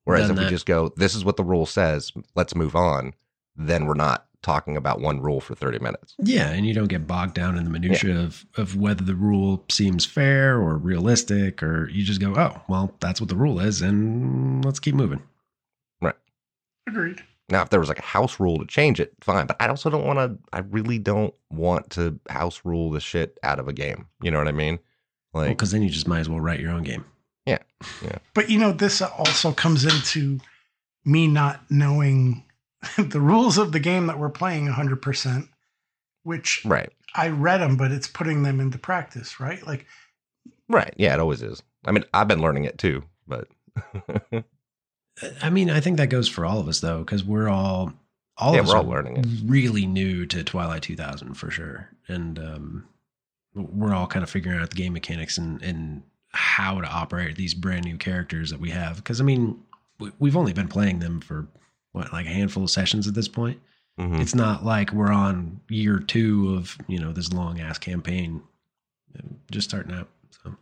[0.05, 3.13] Whereas if we just go, this is what the rule says, let's move on,
[3.57, 6.15] then we're not talking about one rule for 30 minutes.
[6.19, 9.63] Yeah, and you don't get bogged down in the minutia of of whether the rule
[9.69, 13.81] seems fair or realistic, or you just go, "Oh, well, that's what the rule is,
[13.81, 15.21] and let's keep moving."
[16.01, 16.15] Right.
[16.87, 17.23] Agreed.
[17.49, 19.47] Now, if there was like a house rule to change it, fine.
[19.47, 23.39] But I also don't want to, I really don't want to house rule the shit
[23.41, 24.07] out of a game.
[24.21, 24.79] You know what I mean?
[25.33, 27.05] Like, Because then you just might as well write your own game.
[27.45, 27.59] Yeah.
[28.03, 28.17] Yeah.
[28.33, 30.39] But you know, this also comes into
[31.05, 32.43] me not knowing
[32.97, 35.47] the rules of the game that we're playing 100%,
[36.23, 36.91] which right.
[37.15, 39.65] I read them, but it's putting them into practice, right?
[39.65, 39.85] Like,
[40.69, 40.93] Right.
[40.97, 41.63] Yeah, it always is.
[41.85, 43.47] I mean, I've been learning it too, but
[45.41, 47.93] I mean, I think that goes for all of us though, because we're all
[48.37, 49.25] all Yeah, of us we're all are learning it.
[49.45, 52.87] really new to Twilight 2000 for sure, and um,
[53.55, 57.53] we're all kind of figuring out the game mechanics and and how to operate these
[57.53, 58.97] brand new characters that we have.
[58.97, 59.63] Because I mean,
[59.99, 61.47] we- we've only been playing them for
[61.97, 63.59] what like a handful of sessions at this point.
[63.99, 64.19] Mhm.
[64.19, 68.41] It's not like we're on year two of you know this long ass campaign,
[69.51, 70.07] just starting out.
[70.43, 70.55] So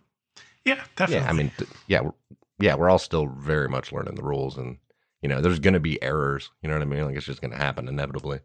[0.63, 1.25] yeah, definitely.
[1.25, 2.13] yeah, I mean, th- yeah, we're,
[2.59, 4.77] yeah, we're all still very much learning the rules, and
[5.21, 6.49] you know, there's going to be errors.
[6.61, 7.03] You know what I mean?
[7.05, 8.39] Like it's just going to happen inevitably.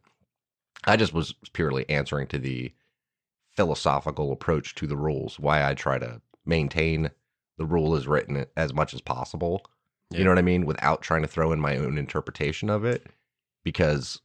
[0.84, 2.72] I just was purely answering to the
[3.56, 5.38] philosophical approach to the rules.
[5.38, 7.10] Why I try to maintain
[7.58, 9.62] the rule as written as much as possible.
[10.10, 10.18] Yeah.
[10.18, 10.66] You know what I mean?
[10.66, 13.06] Without trying to throw in my own interpretation of it,
[13.64, 14.20] because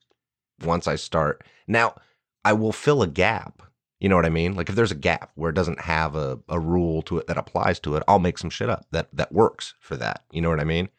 [0.63, 1.95] once I start now,
[2.43, 3.61] I will fill a gap.
[3.99, 4.55] You know what I mean?
[4.55, 7.37] Like if there's a gap where it doesn't have a, a rule to it that
[7.37, 10.23] applies to it, I'll make some shit up that that works for that.
[10.31, 10.89] You know what I mean?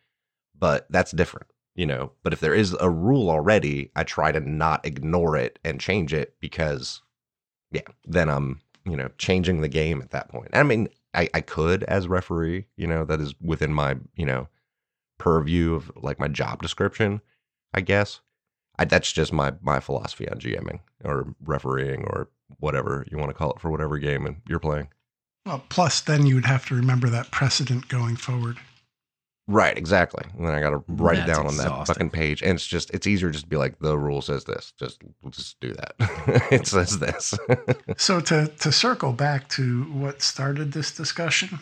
[0.58, 2.12] But that's different, you know.
[2.22, 6.14] But if there is a rule already, I try to not ignore it and change
[6.14, 7.02] it because
[7.70, 10.48] yeah, then I'm, you know, changing the game at that point.
[10.52, 14.48] I mean, I, I could as referee, you know, that is within my, you know,
[15.18, 17.20] purview of like my job description,
[17.74, 18.20] I guess.
[18.78, 23.34] I, that's just my my philosophy on GMing or refereeing or whatever you want to
[23.34, 24.88] call it for whatever game and you're playing.
[25.46, 28.58] well, plus, then you would have to remember that precedent going forward.
[29.48, 30.24] Right, exactly.
[30.36, 32.66] And then I got to write it That's down on that fucking page, and it's
[32.66, 34.72] just it's easier just to be like the rule says this.
[34.76, 35.94] Just just do that.
[36.50, 37.34] it says this.
[37.96, 41.60] So, to, to circle back to what started this discussion,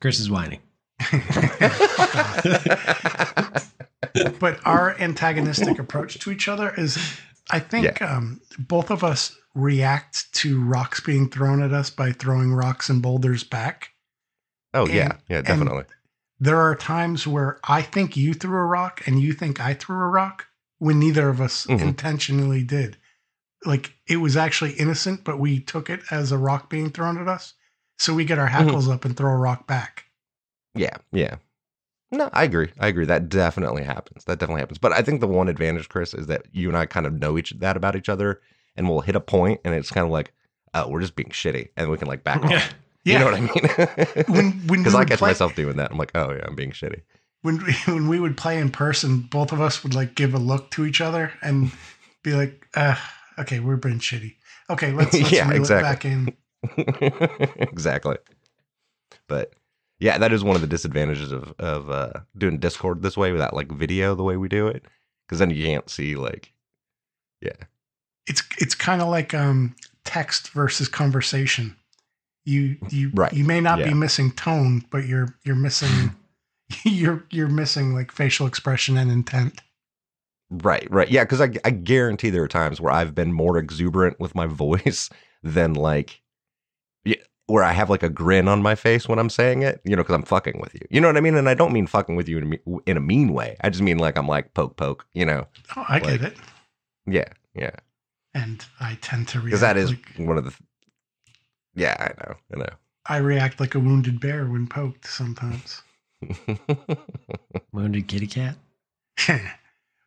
[0.00, 0.60] Chris is whining.
[4.40, 6.98] but our antagonistic approach to each other is
[7.50, 12.52] I think um, both of us react to rocks being thrown at us by throwing
[12.52, 13.90] rocks and boulders back.
[14.74, 15.84] oh yeah, And- yeah, and- definitely.
[16.40, 19.96] There are times where I think you threw a rock and you think I threw
[19.96, 20.46] a rock
[20.78, 21.80] when neither of us Mhm.
[21.80, 22.96] intentionally did.
[23.64, 27.26] Like it was actually innocent, but we took it as a rock being thrown at
[27.26, 27.54] us.
[27.98, 30.04] So we get our hackles up and throw a rock back.
[30.78, 31.36] Yeah, yeah.
[32.10, 32.70] No, I agree.
[32.80, 33.04] I agree.
[33.04, 34.24] That definitely happens.
[34.24, 34.78] That definitely happens.
[34.78, 37.36] But I think the one advantage, Chris, is that you and I kind of know
[37.36, 38.40] each that about each other,
[38.76, 40.32] and we'll hit a point, and it's kind of like,
[40.74, 42.50] oh, we're just being shitty, and we can like back off.
[42.50, 42.64] Yeah.
[43.04, 44.24] You know what I mean?
[44.34, 45.90] When when Because I catch play- myself doing that.
[45.90, 47.02] I'm like, oh yeah, I'm being shitty.
[47.42, 50.38] when we, when we would play in person, both of us would like give a
[50.38, 51.72] look to each other and
[52.22, 52.96] be like, uh,
[53.38, 54.34] "Okay, we're being shitty.
[54.70, 56.10] Okay, let's, let's Yeah, exactly.
[56.10, 56.34] it
[56.76, 57.24] back
[57.56, 58.16] in." exactly.
[59.26, 59.52] But
[60.00, 63.54] yeah, that is one of the disadvantages of of uh, doing Discord this way without
[63.54, 64.84] like video the way we do it,
[65.26, 66.52] because then you can't see like,
[67.40, 67.52] yeah,
[68.26, 71.76] It's it's kind of like um, text versus conversation.
[72.44, 73.32] You you Right.
[73.32, 73.84] you may not Yeah.
[73.84, 76.14] be missing tone, but you're you're missing
[76.84, 79.60] you're you're missing like facial expression and intent.
[80.50, 81.24] right, right, yeah.
[81.24, 85.10] Because I I guarantee there are times where I've been more exuberant with my voice
[85.42, 86.22] than like,
[87.04, 87.16] yeah,
[87.48, 90.02] where I have like a grin on my face when I'm saying it, you know,
[90.02, 90.86] because I'm fucking with you.
[90.90, 91.34] You know what I mean?
[91.34, 93.56] And I don't mean fucking with you in a, me- in a mean way.
[93.62, 95.06] I just mean like I'm like poke poke.
[95.14, 95.46] You know?
[95.76, 96.36] Oh, I get it,
[97.06, 97.70] Yeah, yeah.
[98.34, 100.54] and I tend to react Because that is like, one of the.
[101.74, 102.36] Yeah, I know.
[102.54, 102.74] I know.
[103.06, 105.82] I react like a wounded bear when poked sometimes.
[107.72, 108.56] Wounded kitty cat.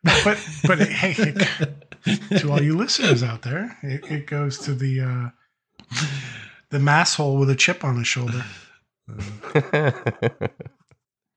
[0.04, 1.14] but but it, hey,
[2.06, 5.96] it, to all you listeners out there, it, it goes to the uh,
[6.72, 8.44] the mass hole with a chip on his shoulder.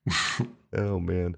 [0.76, 1.36] oh man.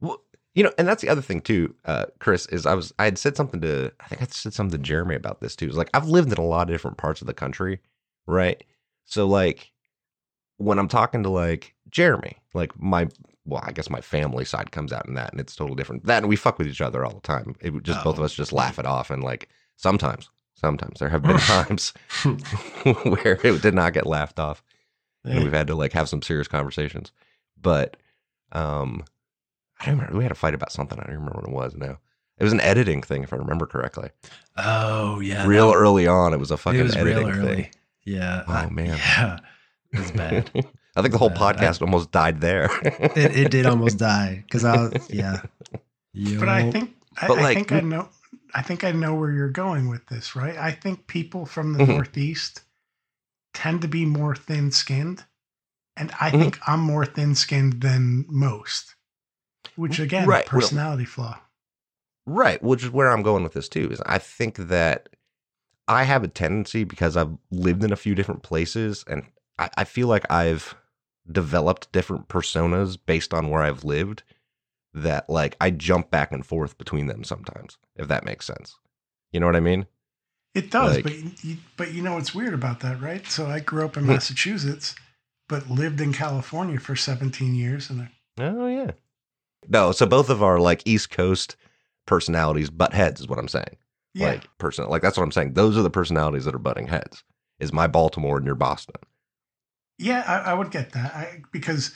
[0.00, 0.22] Well,
[0.54, 2.46] you know, and that's the other thing too, uh, Chris.
[2.46, 5.14] Is I was I had said something to I think I said something to Jeremy
[5.14, 5.66] about this too.
[5.66, 7.80] It's like I've lived in a lot of different parts of the country,
[8.26, 8.62] right?
[9.04, 9.72] So like
[10.58, 13.08] when I'm talking to like Jeremy, like my
[13.44, 16.04] well, I guess my family side comes out in that, and it's totally different.
[16.06, 17.56] That and we fuck with each other all the time.
[17.60, 18.24] It would just both of Oh.
[18.24, 20.30] us just laugh it off, and like sometimes,
[20.62, 21.92] sometimes there have been times
[22.84, 24.62] where it did not get laughed off.
[25.24, 27.12] and we've had to like have some serious conversations.
[27.60, 27.96] But
[28.52, 29.04] um,
[29.80, 30.16] I don't remember.
[30.16, 30.98] We had a fight about something.
[30.98, 31.98] I don't remember what it was now.
[32.38, 34.08] It was an editing thing, if I remember correctly.
[34.56, 37.54] oh yeah, real that- early on, it was a fucking it was editing real early.
[37.64, 37.70] thing.
[38.04, 38.44] Yeah.
[38.48, 38.96] Oh, I- man.
[38.96, 39.38] Yeah.
[39.92, 40.50] It was bad.
[40.96, 41.56] I think the whole bad.
[41.58, 42.68] I- podcast almost died there.
[42.84, 45.42] it, it did almost die because I was yeah.
[46.14, 48.08] But I think I, But, I like, think I know
[48.54, 50.56] I think I know where you're going with this, right?
[50.56, 51.88] I think people from the Mhm.
[51.88, 52.62] Northeast
[53.54, 55.24] tend to be more thin skinned.
[55.96, 56.40] And I Mhm.
[56.40, 58.94] think I'm more thin skinned than most.
[59.76, 61.38] Which again, Right, well- personality flaw.
[62.26, 63.90] Right, which is where I'm going with this too.
[63.90, 65.08] Is I think that
[65.88, 69.26] I have a tendency because I've lived in a few different places, and
[69.58, 70.74] I, I feel like I've
[71.30, 74.22] developed different personas based on where I've lived.
[74.94, 78.76] That like I jump back and forth between them sometimes, if that makes sense.
[79.32, 79.86] You know what I mean?
[80.54, 83.26] It does, Like- but you, but you know what's weird about that, right?
[83.26, 84.10] So I grew up in Hmm.
[84.10, 84.94] Massachusetts,
[85.48, 88.90] but lived in California for 17 years, and I, Oh yeah.
[89.68, 91.56] No, so both of our like East Coast
[92.06, 93.76] personalities butt heads is what I'm saying.
[94.12, 95.54] yeah, Like person, like that's what I'm saying.
[95.54, 97.24] Those are the personalities that are butting heads.
[97.60, 98.96] Is my Baltimore and your Boston?
[99.98, 101.94] yeah, I, I would get that I, because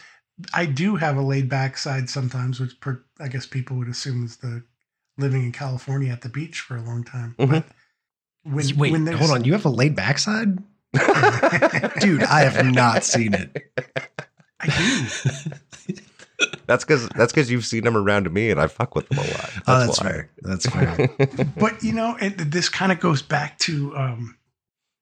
[0.52, 4.24] I do have a laid back side sometimes, which per, I guess people would assume
[4.24, 4.62] is the
[5.18, 7.34] living in California at the beach for a long time.
[7.38, 7.64] Mhm.
[8.42, 9.44] When, Wait, when hold on.
[9.44, 10.58] You have a laid back side,
[12.00, 12.22] dude.
[12.22, 13.72] I have not seen it.
[14.60, 15.94] I do.
[16.66, 19.22] That's because that's because you've seen them around me, and I fuck with them a
[19.22, 19.30] lot.
[19.30, 20.10] That's, oh, that's why.
[20.10, 20.30] fair.
[20.42, 21.08] That's fair.
[21.56, 24.36] but you know, it, this kind of goes back to um,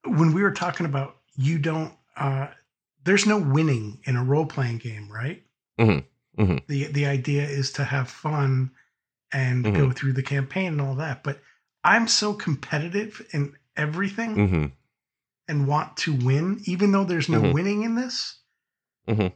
[0.04, 1.92] when we were talking about you don't.
[2.16, 2.48] Uh,
[3.04, 5.42] there's no winning in a role playing game, right?
[5.78, 6.04] Mhm,
[6.38, 6.66] mhm.
[6.66, 8.70] The the idea is to have fun
[9.32, 9.76] and Mm-hmm.
[9.76, 11.22] go through the campaign and all that.
[11.24, 11.40] But
[11.82, 14.66] I'm so competitive in everything hmm
[15.46, 17.52] and want to win, even though there's no Mhm.
[17.52, 18.38] winning in this.
[19.06, 19.32] Mhm.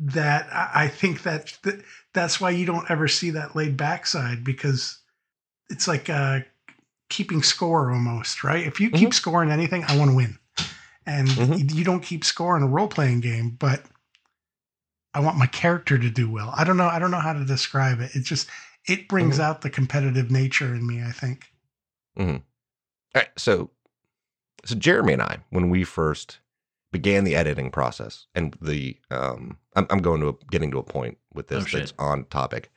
[0.00, 1.82] That I, I think that, that
[2.12, 4.98] that's why you don't ever see that laid back side because
[5.70, 6.40] it's like uh,
[7.08, 8.66] keeping score almost, right?
[8.66, 10.38] If you keep scoring anything, I want to win,
[11.08, 11.58] and Mhm.
[11.58, 13.82] you, you don't keep score in a role playing game, but
[15.14, 16.52] I want my character to do well.
[16.56, 16.88] I don't know.
[16.88, 18.16] I don't know how to describe it.
[18.16, 18.48] It just
[18.88, 19.42] it brings Mhm.
[19.42, 21.02] out the competitive nature in me.
[21.02, 21.52] I think.
[23.14, 23.70] All right, so
[24.64, 26.40] so Jeremy and I, when we first
[26.92, 30.82] began the editing process, and the um, I'm, I'm going to a, getting to a
[30.84, 31.80] point with this Oh, shit.
[31.80, 32.70] that's on topic.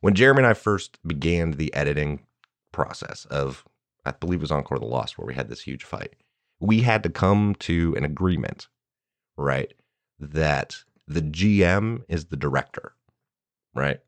[0.00, 2.26] When Jeremy and I first began the editing
[2.72, 3.64] process of,
[4.04, 6.14] I believe it was Encore the Lost, where we had this huge fight,
[6.64, 8.68] we had to come to an agreement,
[9.36, 9.72] right?
[10.18, 12.94] That the GM is the director,
[13.74, 14.00] right?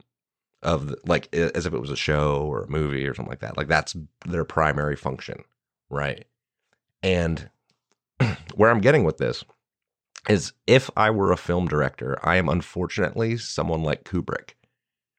[0.62, 3.40] Of the, like as if it was a show or a movie or something like
[3.40, 3.56] that.
[3.56, 3.94] Like that's
[4.24, 5.44] their primary function,
[5.90, 6.24] right?
[7.02, 7.50] And
[8.54, 9.44] where I'm getting with this
[10.28, 14.54] is if I were a film director, I am unfortunately someone like Kubrick,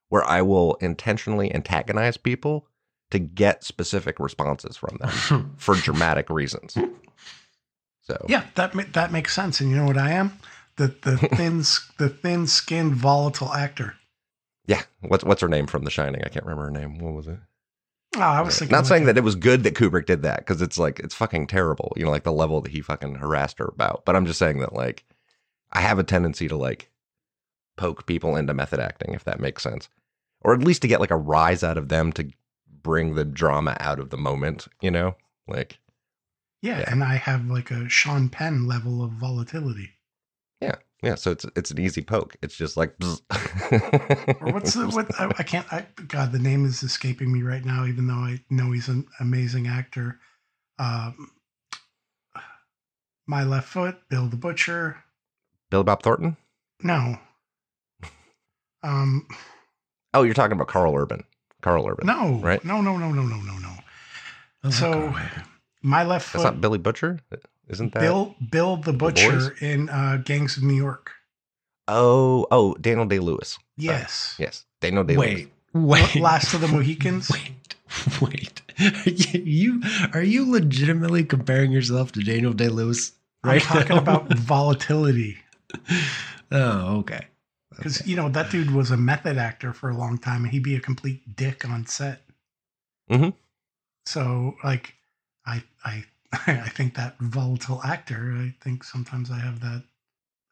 [0.10, 2.68] where I will intentionally antagonize people
[3.12, 6.76] to get specific responses from them for dramatic reasons.
[8.08, 9.60] So Yeah, that ma- that makes sense.
[9.60, 10.39] And you know what I am?
[10.78, 11.58] The the thin
[11.97, 13.95] the thin skinned volatile actor.
[14.66, 14.84] yeah.
[15.01, 16.24] What's what's her name from The Shining?
[16.24, 16.99] I can't remember her name.
[16.99, 17.38] What was it?
[18.16, 20.22] Oh, I was thinking Not like saying a- that it was good that Kubrick did
[20.24, 21.91] that because it's like it's fucking terrible.
[21.97, 24.05] You know, like the level that he fucking harassed her about.
[24.05, 25.03] But I'm just saying that like
[25.74, 26.89] I have a tendency to like
[27.76, 29.89] poke people into method acting, if that makes sense,
[30.41, 32.30] or at least to get like a rise out of them to
[32.82, 34.68] bring the drama out of the moment.
[34.82, 35.16] You know,
[35.47, 35.80] like
[36.62, 39.91] yeah, and I have like a Sean Penn level of volatility.
[40.62, 40.76] yeah.
[41.03, 41.14] Yeah.
[41.16, 42.36] So it's it's an easy poke.
[42.41, 42.95] It's just like.
[44.41, 45.08] Or what's the what?
[45.20, 45.72] I, I can't.
[45.72, 47.86] I God, the name is escaping me right now.
[47.86, 50.20] Even though I know he's an amazing actor.
[50.80, 51.32] Um,
[53.28, 55.03] my left foot, Bill the Butcher.
[55.70, 56.38] Bill Bob Thornton?
[56.82, 57.18] No.
[58.84, 59.28] Um,
[60.14, 61.24] Oh, you're talking about Karl Urban.
[61.62, 62.05] Karl Urban.
[62.08, 62.64] no, Right.
[62.64, 63.74] no, no, no, no, no, no, no.
[64.64, 65.14] Oh, So.
[65.82, 66.40] My left foot.
[66.40, 67.20] That's not Billy Butcher,
[67.70, 68.00] isn't that?
[68.00, 69.62] Bill, Bill the Butcher Boys?
[69.62, 71.12] in uh, Gangs of New York.
[71.88, 73.58] Oh, oh, Daniel Day Lewis.
[73.78, 74.36] Yes.
[74.38, 75.48] Yes, Daniel Day Lewis.
[75.74, 77.30] wait, wait, Last of the Mohicans.
[77.32, 77.76] wait,
[78.22, 78.62] wait.
[78.80, 79.82] Are you
[80.14, 83.14] are you legitimately comparing yourself to Daniel Day Lewis?
[83.44, 84.02] I'm talking now?
[84.02, 85.38] about volatility.
[86.50, 87.28] Oh, okay.
[87.76, 90.64] Because you know that dude was a method actor for a long time, and he'd
[90.64, 92.22] be a complete dick on set.
[93.12, 93.34] Mhm.
[94.06, 94.96] So, like,
[95.48, 96.04] I, I,
[96.48, 98.36] I think that volatile actor.
[98.38, 99.84] I think sometimes I have that.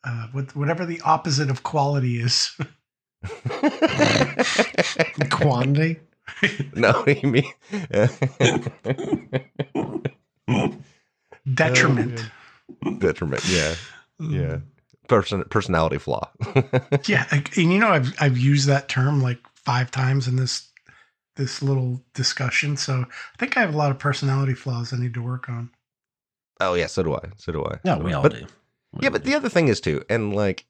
[0.03, 2.55] Uh, what, whatever the opposite of quality is.
[5.31, 5.99] Quantity.
[6.75, 7.51] no, you mean
[11.53, 12.21] Detriment.
[12.99, 13.43] detriment?
[13.47, 13.75] Yeah,
[14.19, 14.59] yeah.
[15.07, 16.29] person personality flaw.
[17.07, 20.69] Yeah, and you know, I've I've used that term like five times in this
[21.35, 22.77] this little discussion.
[22.77, 25.69] So I think I have a lot of personality flaws I need to work on.
[26.59, 27.29] oh yeah, so do I.
[27.37, 27.79] So do I.
[27.83, 28.45] No, So we all But do.
[28.93, 29.29] We Yeah, all but do.
[29.29, 30.65] the other thing is too, and like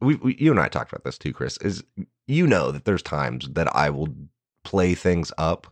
[0.00, 1.84] we, we you and I talked about this too, Chris, is
[2.26, 4.08] you know that there's times that I will
[4.64, 5.66] play things up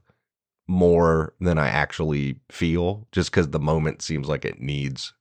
[0.69, 5.13] more than I actually feel just because the moment seems like it needs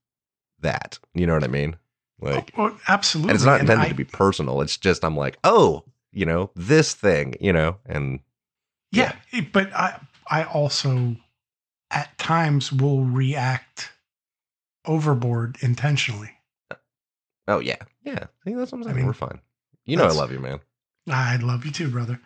[0.59, 0.99] that.
[1.13, 1.75] You know what I mean?
[2.21, 3.31] Oh, like oh, absolutely.
[3.31, 4.61] and it's not And intended I- to be personal.
[4.61, 8.19] It's just I'm like, oh, you know, this thing, you know, and
[8.91, 11.15] Yeah, it- but I I also
[11.91, 13.91] at times will react
[14.85, 16.31] overboard intentionally.
[17.47, 17.77] oh yeah.
[18.03, 18.25] Yeah.
[18.43, 18.95] See, that's what I'm saying.
[18.97, 19.39] mean, We're fine.
[19.85, 20.59] You know I love you, man.
[21.09, 22.19] I love you too, brother.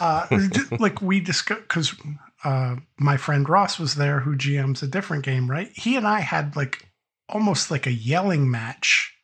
[0.00, 0.26] Uh,
[0.78, 1.94] like we discussed, because
[2.42, 5.70] uh, my friend Ross was there, who GMs a different game, right?
[5.74, 6.88] He and I had like
[7.28, 9.14] almost like a yelling match,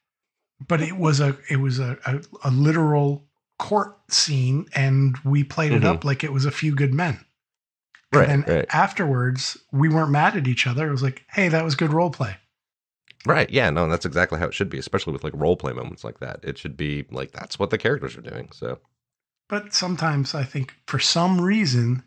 [0.66, 3.26] but it was a it was a a, a literal
[3.60, 5.94] court scene, and we played it Mhm.
[5.94, 7.24] up like it was a few good men.
[8.12, 8.66] Right, and right.
[8.70, 10.88] afterwards, we weren't mad at each other.
[10.88, 12.36] It was like, hey, that was good role play.
[13.26, 13.48] Right.
[13.50, 13.70] Yeah.
[13.70, 16.40] No, that's exactly how it should be, especially with like role play moments like that.
[16.42, 18.48] It should be like that's what the characters are doing.
[18.52, 18.80] So
[19.48, 22.02] But sometimes I think for some reason,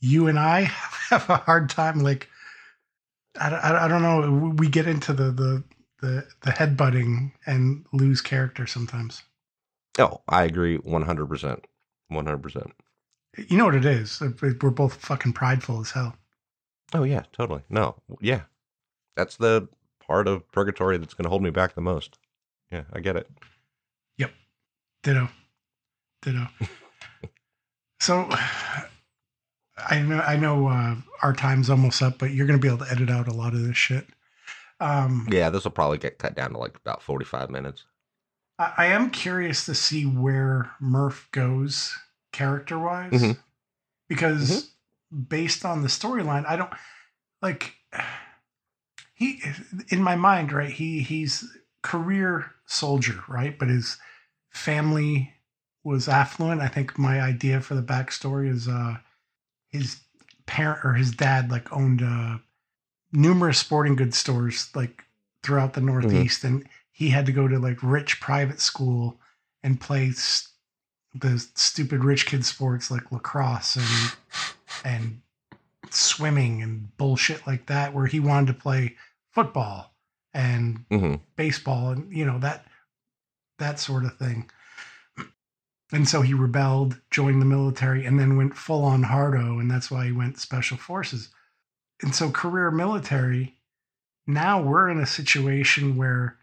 [0.00, 0.60] you and I
[1.10, 2.00] have a hard time.
[2.00, 2.28] Like,
[3.38, 4.54] I, don't- I, I don't know.
[4.56, 5.62] We get into the the
[6.00, 9.22] the the headbutting and lose character sometimes.
[9.98, 11.66] Oh, I agree one hundred percent.
[12.08, 12.72] One hundred percent.
[13.48, 14.20] You know what it is?
[14.40, 16.16] We're both fucking prideful as hell.
[16.94, 17.62] Oh yeah, totally.
[17.68, 17.96] No.
[18.20, 18.42] Yeah.
[19.16, 19.68] That's the
[20.00, 22.18] part of purgatory that's gonna hold me back the most.
[22.70, 23.28] Yeah, I get it.
[24.18, 24.32] Yep.
[25.02, 25.28] Ditto.
[26.22, 26.46] Ditto.
[28.00, 28.28] so
[29.76, 32.90] I know I know uh, our time's almost up, but you're gonna be able to
[32.90, 34.06] edit out a lot of this shit.
[34.80, 37.84] Um, Yeah, this will probably get cut down to like about forty five minutes.
[38.58, 41.96] I, I am curious to see where Murph goes
[42.32, 43.38] character wise, Mhm.
[44.08, 44.70] because
[45.28, 46.72] based on the storyline, I don't
[47.42, 47.74] like
[49.14, 49.42] he
[49.88, 50.70] in my mind, right?
[50.72, 51.44] He he's
[51.82, 53.58] career soldier, right?
[53.58, 53.96] But his
[54.50, 55.32] family
[55.84, 56.60] was affluent.
[56.60, 58.96] I think my idea for the backstory is uh
[59.68, 60.00] his
[60.46, 62.38] parent or his dad like owned uh
[63.12, 65.04] numerous sporting goods stores like
[65.42, 69.20] throughout the Northeast, and he had to go to like rich private school
[69.62, 70.48] and play s-
[71.14, 74.16] the stupid rich kid sports like lacrosse and
[74.82, 75.20] and
[75.90, 78.96] swimming and bullshit like that, where he wanted to play
[79.30, 79.94] football
[80.32, 82.64] and hmm baseball and you know that
[83.58, 84.50] that sort of thing.
[85.92, 89.90] And so he rebelled, joined the military, and then went full on hardo, and that's
[89.90, 91.28] why he went special forces.
[92.02, 93.58] And so career military,
[94.26, 96.38] now we're in a situation where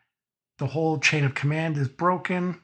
[0.59, 2.59] the whole chain of command is broken.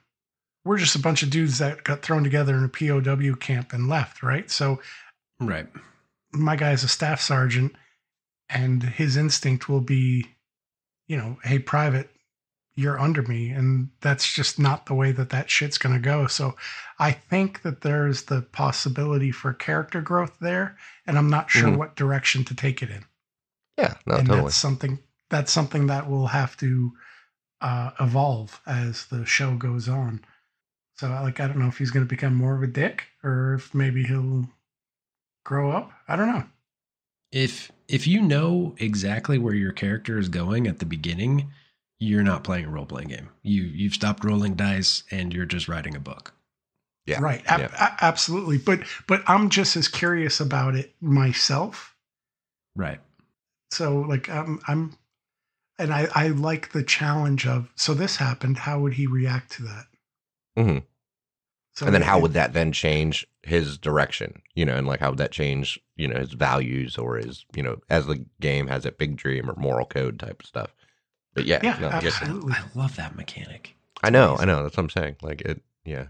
[0.65, 3.87] We're just a bunch of dudes that got thrown together in a POW camp and
[3.87, 4.49] left, right?
[4.51, 4.81] So
[5.39, 5.67] Right.
[6.33, 7.73] my guy is a staff sergeant
[8.49, 10.25] and his instinct will be
[11.07, 12.09] you know hey private
[12.75, 16.27] you're under me and that's just not the way that that shit's going to go
[16.27, 16.55] so
[16.99, 20.77] i think that there's the possibility for character growth there
[21.07, 21.77] and i'm not sure Mhm.
[21.77, 23.05] what direction to take it in
[23.77, 24.43] Yeah, no, and totally.
[24.45, 26.91] that's something that's something that will have to
[27.61, 30.21] uh, evolve as the show goes on
[30.95, 33.55] so like i don't know if he's going to become more of a dick or
[33.55, 34.47] if maybe he'll
[35.45, 36.43] grow up i don't know
[37.31, 41.51] If if you know exactly where your character is going at the beginning,
[41.99, 43.29] you're not playing a role playing game.
[43.43, 46.33] You you've stopped rolling dice and you're just writing a book.
[47.05, 47.69] Yeah, right ab- yeah.
[47.99, 51.95] a- absolutely but but i'm just as curious about it myself
[52.75, 52.99] Right.
[53.71, 54.95] so like i'm i'm
[55.79, 59.63] and i i like the challenge of so this happened how would he react to
[59.63, 59.85] that
[60.57, 60.83] Mhm.
[61.73, 64.41] so and then how it- would that then change his direction?
[64.53, 67.63] You know, and like how would that change, you know, his values or his, you
[67.63, 70.75] know, as the game has a big dream or moral code type of stuff.
[71.33, 72.53] But yeah, Yeah, no, I, absolutely.
[72.53, 73.75] I love that mechanic.
[74.03, 74.61] I know, I know.
[74.63, 75.15] That's what I'm saying.
[75.21, 76.07] Like it, yeah.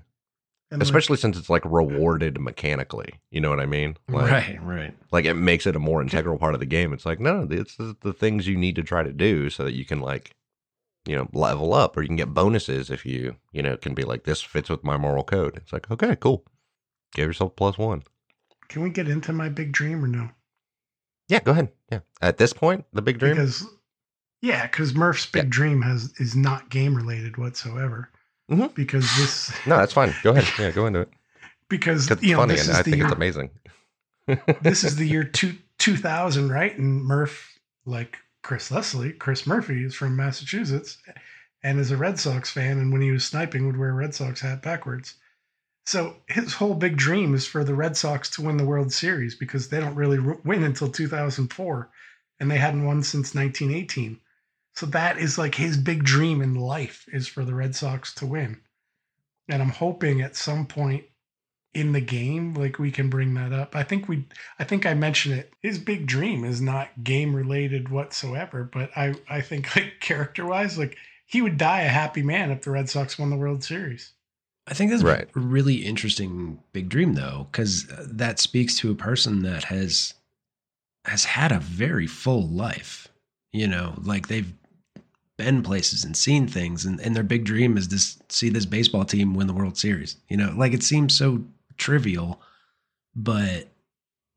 [0.72, 3.14] And like, Especially since it's like rewarded mechanically.
[3.32, 3.98] You know what I mean?
[4.08, 4.96] Like, right, right.
[5.12, 6.94] like it makes it a more integral part of the game.
[6.94, 9.74] It's like, no, it's the, the things you need to try to do so that
[9.74, 10.36] you can like,
[11.06, 14.04] you know, level up or you can get bonuses if you, you know, can be
[14.04, 15.58] like, this fits with my moral code.
[15.58, 16.46] It's like, okay, cool.
[17.16, 18.04] Give yourself plus one.
[18.68, 20.30] can we get into my big dream or no
[21.30, 21.70] Yeah, go ahead.
[21.92, 22.02] Yeah.
[22.22, 23.34] At this point, the big dream.
[23.36, 23.66] because
[24.42, 25.50] yeah because murph's big Yeah.
[25.50, 28.10] dream has is not game related whatsoever
[28.50, 28.74] Mhm.
[28.76, 30.14] because this no, that's fine.
[30.24, 30.46] Go ahead.
[30.60, 31.10] Yeah, go into it.
[31.70, 33.50] because it's you know funny this and is I the think year, it's amazing.
[34.62, 36.78] this is the year two, 2000, right?
[36.78, 40.98] And Murph, like Chris Leslie, Chris Murphy is from Massachusetts,
[41.64, 44.14] and is a Red Sox fan, and when he was sniping, would wear a Red
[44.14, 45.16] Sox hat backwards.
[45.86, 49.34] So his whole big dream is for the Red Sox to win the World Series
[49.34, 51.90] because they don't really win until 2004,
[52.40, 54.20] and they hadn't won since 1918.
[54.80, 58.26] So that is like his big dream in life is for the Red Sox to
[58.26, 58.62] win.
[59.50, 61.04] And I'm hoping at some point
[61.74, 63.76] in the game like we can bring that up.
[63.76, 64.26] I think we
[64.58, 65.52] I think I mentioned it.
[65.62, 70.96] His big dream is not game related whatsoever, but I I think like character-wise like
[71.26, 74.14] he would die a happy man if the Red Sox won the World Series.
[74.66, 75.28] I think that's Right.
[75.36, 80.14] a really interesting big dream though cuz uh, that speaks to a person that has
[81.04, 83.10] has had a very full life.
[83.52, 84.54] You know, like they've
[85.40, 89.06] been places and seen things and, and their big dream is to see this baseball
[89.06, 90.18] team win the World Series.
[90.28, 91.42] You know, like it seems so
[91.78, 92.42] trivial,
[93.16, 93.70] but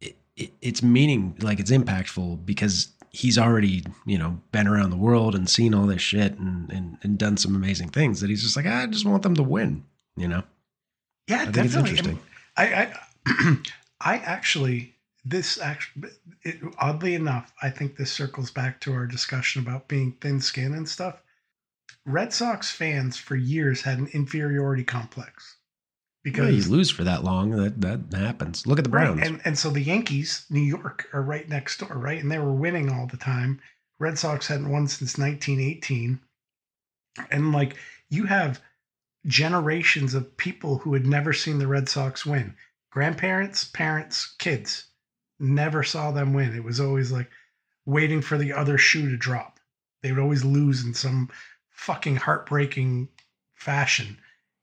[0.00, 4.96] it, it, it's meaning like it's impactful because he's already, you know, been around the
[4.96, 8.42] world and seen all this shit and, and, and done some amazing things that he's
[8.42, 9.84] just like, ah, I just want them to win,
[10.16, 10.44] you know?
[11.26, 11.90] Yeah, I think it's definitely.
[11.90, 12.18] interesting.
[12.56, 12.92] I
[13.26, 13.56] I,
[14.00, 14.94] I actually
[15.24, 16.10] this actually
[16.42, 20.74] it, oddly enough, I think this circles back to our discussion about being thin skin
[20.74, 21.22] and stuff.
[22.04, 25.56] Red Sox fans for years had an inferiority complex
[26.24, 28.66] Because because you lose for that long, that that happens.
[28.66, 29.20] Look at the Browns.
[29.20, 32.20] Right, and and so the Yankees, New York, are right next door, right?
[32.20, 33.60] And they were winning all the time.
[34.00, 36.18] Red Sox hadn't won since 1918,
[37.30, 37.76] and like
[38.10, 38.60] you have
[39.26, 42.56] generations of people who had never seen the Red Sox win.
[42.90, 44.88] Grandparents, parents, kids
[45.42, 46.54] never saw them win.
[46.54, 47.28] It was always like
[47.84, 49.58] waiting for the other shoe to drop.
[50.02, 51.28] They would always lose in some
[51.70, 53.08] fucking heartbreaking
[53.54, 54.16] fashion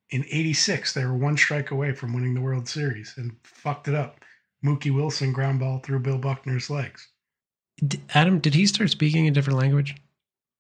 [0.10, 3.96] in 86 they were one strike away from winning the world series and fucked it
[3.96, 4.20] up
[4.66, 7.08] mookie wilson ground ball through bill buckner's legs
[7.86, 9.96] D- Adam, did he start speaking a different language?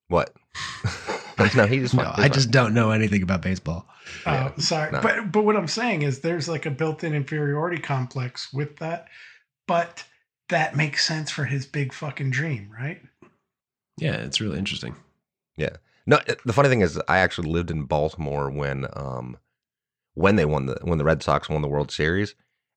[0.07, 0.33] What?
[1.55, 1.93] no, he just.
[1.93, 3.85] No, I just don't know anything about baseball.
[4.25, 5.01] uh, Yeah, sorry no.
[5.01, 9.07] but but what i'm saying is there's like a built-in inferiority complex with that
[9.67, 10.05] but
[10.49, 13.01] that makes sense for his big fucking dream right
[13.97, 14.95] Yeah, it's really interesting.
[15.57, 15.77] Yeah.
[16.05, 19.37] No, the funny thing is, I actually lived in Baltimore when um
[20.15, 22.33] when they won the when the Red Sox won the World Series,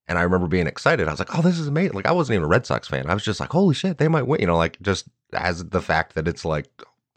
[0.07, 1.09] and I remember being excited.
[1.09, 3.09] I was like, "Oh, this is amazing!" Like I wasn't even a Red Sox fan.
[3.09, 5.81] I was just like, "Holy shit, they might win!" You know, like just as the
[5.81, 6.67] fact that it's like,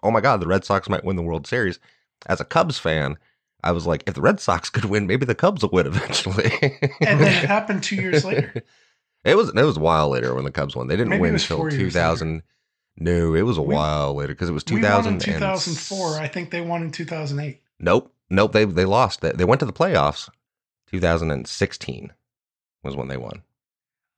[0.03, 1.79] "Oh my god, the Red Sox might win the World Series."
[2.27, 3.17] As a Cubs fan,
[3.63, 6.51] I was like, "If the Red Sox could win, maybe the Cubs will win eventually."
[7.01, 8.63] and then it happened two years later
[9.25, 10.87] It was it was a while later when the Cubs won.
[10.87, 12.43] They didn't Maybe win until two thousand.
[12.97, 16.29] No, it was a We- while later because it was we won in 2004 i
[16.29, 18.53] think they won in 2008 Nope, nope.
[18.53, 19.19] They they lost.
[19.19, 20.29] They, they went to the playoffs.
[20.91, 22.13] 2016
[22.83, 23.41] was when they won.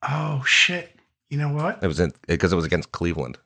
[0.08, 0.94] oh shit
[1.30, 3.40] you know what It was in because it was against Cleveland.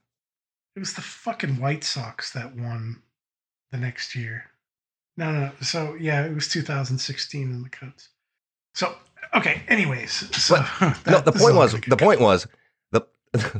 [0.75, 3.01] It was the fucking White Sox that won
[3.71, 4.45] the next year.
[5.17, 5.51] No, no, no.
[5.61, 8.09] So yeah, it was 2016 in the Cubs.
[8.73, 8.95] So
[9.35, 9.61] okay.
[9.67, 12.47] Anyways, so no, that- the point was the point was
[12.91, 13.05] the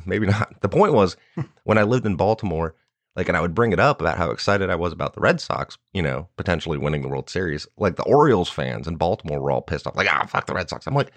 [0.06, 0.62] maybe not.
[0.62, 1.18] The point was
[1.64, 2.76] when I lived in Baltimore,
[3.16, 5.42] like, and I would bring it up about how excited I was about the Red
[5.42, 7.68] Sox, you know, potentially winning the World Series.
[7.78, 10.70] Like the Orioles fans in Baltimore were all pissed off, like, ah, fuck the Red
[10.70, 10.88] Sox.
[10.88, 11.12] I'm like,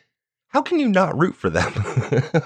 [0.49, 1.73] how can you not root for them?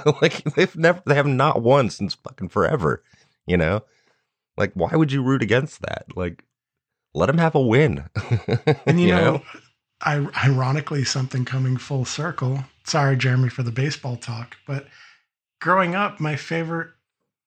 [0.22, 3.02] like they've never, they have not won since fucking forever.
[3.46, 3.82] You know,
[4.56, 6.04] like why would you root against that?
[6.14, 6.44] Like,
[7.14, 8.04] let them have a win.
[8.86, 9.42] And you, know,
[10.00, 12.64] I, ironically, something coming full circle.
[12.84, 14.86] Sorry, Jeremy, for the baseball talk, but
[15.60, 16.90] growing up, my favorite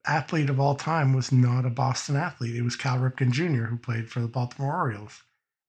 [0.05, 2.55] athlete of all time was not a Boston athlete.
[2.55, 5.21] It was Cal Ripken Jr., who played for the Baltimore Orioles.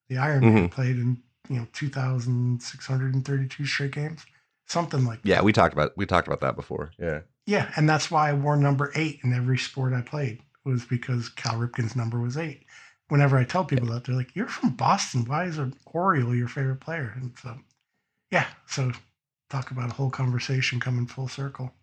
[0.08, 0.70] The Iron Man Mhm.
[0.70, 4.24] played in you know 2,632 straight games,
[4.66, 5.28] something like that.
[5.28, 6.92] Yeah, we talked about we talked about that before.
[6.98, 7.20] Yeah.
[7.46, 11.28] Yeah, and that's why I wore number eight in every sport I played was because
[11.28, 12.64] Cal Ripken's number was eight.
[13.12, 15.26] Whenever I tell people that, they're like, "You're from Boston.
[15.26, 17.58] Why is an Oriole your favorite player?" And so,
[18.30, 18.90] yeah, so
[19.50, 21.74] talk about a whole conversation coming full circle.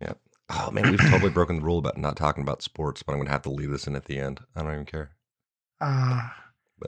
[0.00, 0.14] Yeah.
[0.48, 3.28] Oh man, we've totally broken the rule about not talking about sports, but I'm gonna
[3.28, 4.40] have to leave this in at the end.
[4.56, 5.10] I don't even care.
[5.78, 6.30] Uh,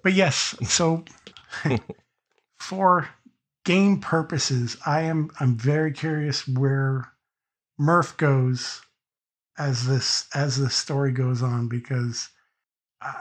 [0.03, 1.05] but yes, so
[2.59, 3.11] for
[3.66, 7.12] game purposes, I am I'm very curious where
[7.78, 8.80] Murph goes
[9.59, 12.30] as this as this story goes on because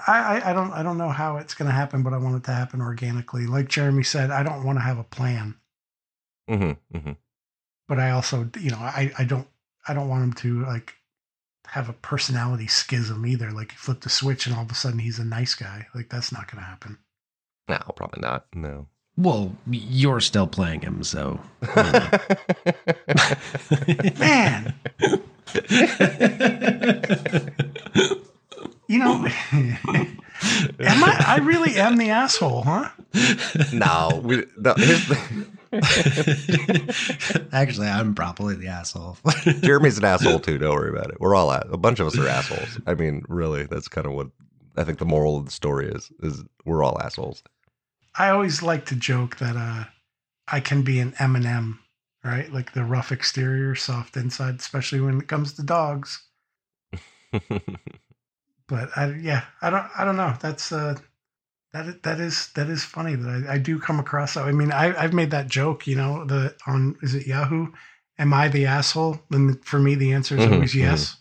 [0.07, 2.35] I, I, I don't I don't know how it's going to happen, but I want
[2.37, 3.45] it to happen organically.
[3.47, 5.55] Like Jeremy said, I don't want to have a plan,
[6.49, 7.11] Mm-hmm, mm-hmm.
[7.87, 9.47] but I also you know I I don't
[9.87, 10.95] I don't want him to like
[11.67, 13.51] have a personality schism either.
[13.51, 15.87] Like he flipped a switch and all of a sudden he's a nice guy.
[15.95, 16.97] Like that's not going to happen.
[17.69, 18.45] No, probably not.
[18.53, 18.87] No.
[19.17, 21.39] Well, you're still playing him, so.
[24.19, 24.73] Man,
[28.91, 32.89] you know, am I I really am the asshole, huh?
[33.71, 35.47] no, we, no here's the,
[37.53, 39.17] Actually, I'm probably the asshole.
[39.61, 40.57] Jeremy's an asshole too.
[40.57, 41.21] Don't worry about it.
[41.21, 42.79] We're all a bunch of us are assholes.
[42.85, 44.27] I mean, really, that's kind of what
[44.75, 46.11] I think the moral of the story is.
[46.21, 47.43] Is we're all assholes.
[48.15, 49.85] I always like to joke that uh,
[50.49, 51.79] I can be an M and M,
[52.25, 52.51] right?
[52.51, 56.25] Like the rough exterior, soft inside, especially when it comes to dogs.
[58.71, 60.33] But I, yeah, I don't, I don't know.
[60.41, 60.95] That's uh,
[61.73, 64.45] that that is that is funny that I, I do come across that.
[64.45, 67.67] I mean, I, I've made that joke, you know, the on is it Yahoo?
[68.17, 69.19] Am I the asshole?
[69.31, 71.17] And for me, the answer is Mhm, always yes.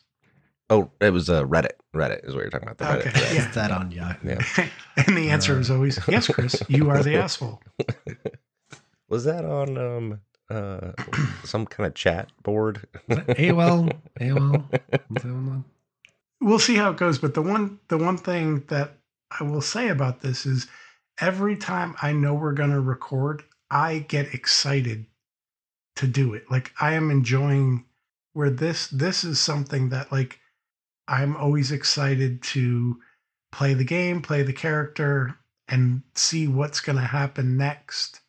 [0.71, 1.73] oh, it was uh, Reddit.
[1.95, 2.79] Reddit is what you're talking about.
[2.79, 2.99] The Reddit.
[3.01, 3.33] Okay, thread.
[3.35, 3.49] yeah.
[3.49, 4.29] Is that on Yahoo?
[4.29, 4.67] Yeah.
[5.07, 6.63] and the answer is always yes, Chris.
[6.69, 7.61] You are the asshole.
[9.09, 10.21] Was that on um
[10.51, 10.93] uh
[11.45, 12.87] some kind of chat board?
[13.09, 13.93] AOL.
[14.21, 15.65] AOL.
[16.41, 17.19] We'll see how it goes.
[17.19, 18.99] But the one the one thing that
[19.39, 20.67] I will say about this is
[21.21, 25.07] every time I know we're gonna record, I get excited
[25.97, 26.51] to do it.
[26.51, 27.85] Like I am enjoying
[28.33, 30.41] where this this is something that like
[31.07, 33.01] I'm always excited to
[33.53, 35.37] play the game, play the character,
[35.69, 38.21] and see what's gonna happen next.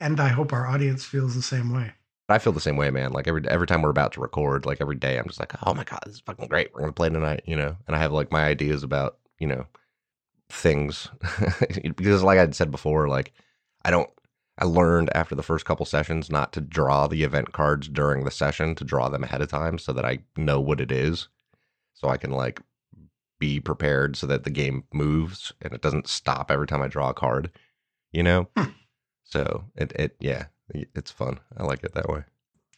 [0.00, 1.94] And I hope our audience feels the same way.
[2.28, 3.12] I feel the same way, man.
[3.12, 5.74] Like every every time we're about to record, like every day, I'm just like, oh
[5.74, 6.72] my god, this is fucking great.
[6.72, 7.76] We're gonna play tonight, you know.
[7.86, 9.66] And I have like my ideas about you know
[10.48, 11.08] things
[11.82, 13.32] because, like I said before, like
[13.84, 14.08] I don't.
[14.56, 18.30] I learned after the first couple sessions not to draw the event cards during the
[18.30, 21.28] session to draw them ahead of time so that I know what it is,
[21.92, 22.60] so I can like
[23.40, 27.10] be prepared so that the game moves and it doesn't stop every time I draw
[27.10, 27.50] a card,
[28.12, 28.48] you know.
[28.56, 28.70] Hmm.
[29.24, 31.40] So it it yeah, it's fun.
[31.56, 32.24] I like it that way.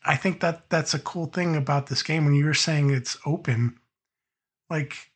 [0.04, 3.16] I think that that's a cool thing about this game when you were saying it's
[3.26, 3.78] open.
[4.70, 5.10] Like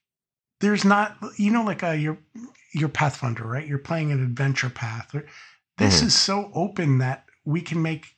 [0.61, 2.19] there's not you know like uh your
[2.73, 3.67] your Pathfinder, right?
[3.67, 5.15] You're playing an adventure path.
[5.77, 6.07] This Mhm.
[6.07, 8.17] is so open that we can make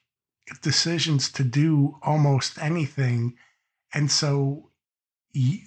[0.60, 3.36] decisions to do almost anything.
[3.94, 4.70] And so
[5.32, 5.60] you,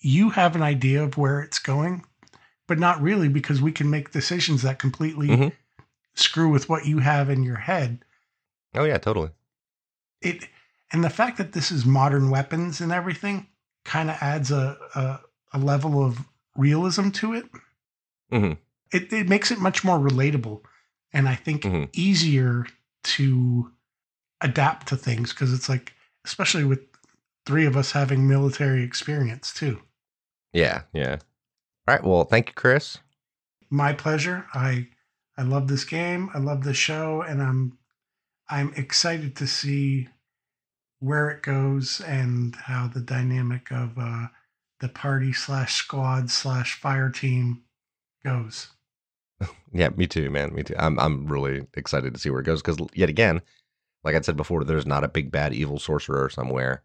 [0.00, 2.04] you have an idea of where it's going,
[2.66, 5.52] but not really because we can make decisions that completely Mhm.
[6.14, 8.04] screw with what you have in your head
[8.78, 9.30] Oh yeah, totally.
[10.22, 10.48] it
[10.92, 13.46] and the fact that this is modern weapons and everything
[13.84, 15.20] kind of adds a, a
[15.52, 16.18] a level of
[16.56, 17.46] realism to it.
[18.32, 18.58] Mhm.
[18.92, 20.62] It it makes it much more relatable,
[21.12, 21.88] and I think Mhm.
[21.92, 22.66] easier
[23.04, 23.72] to
[24.40, 25.92] adapt to things because it's like,
[26.24, 26.80] especially with
[27.46, 29.82] three of us having military experience too.
[30.52, 31.16] Yeah, yeah.
[31.86, 32.04] All right.
[32.04, 32.98] Well, thank you, Chris.
[33.70, 34.46] My pleasure.
[34.54, 34.88] I
[35.36, 36.30] I love this game.
[36.34, 37.77] I love this show, and I'm
[38.48, 40.08] I'm excited to see
[41.00, 44.28] where it goes and how the dynamic of uh,
[44.80, 47.62] the party slash squad slash fire team
[48.24, 48.68] goes.
[49.70, 50.54] Yeah, me too, man.
[50.54, 50.74] Me too.
[50.78, 53.42] I'm I'm really excited to see where it goes because yet again,
[54.02, 56.82] like I said before, there's not a big bad evil sorcerer somewhere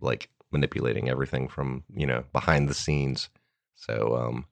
[0.00, 3.30] like manipulating everything from you know behind the scenes.
[3.74, 4.46] So um,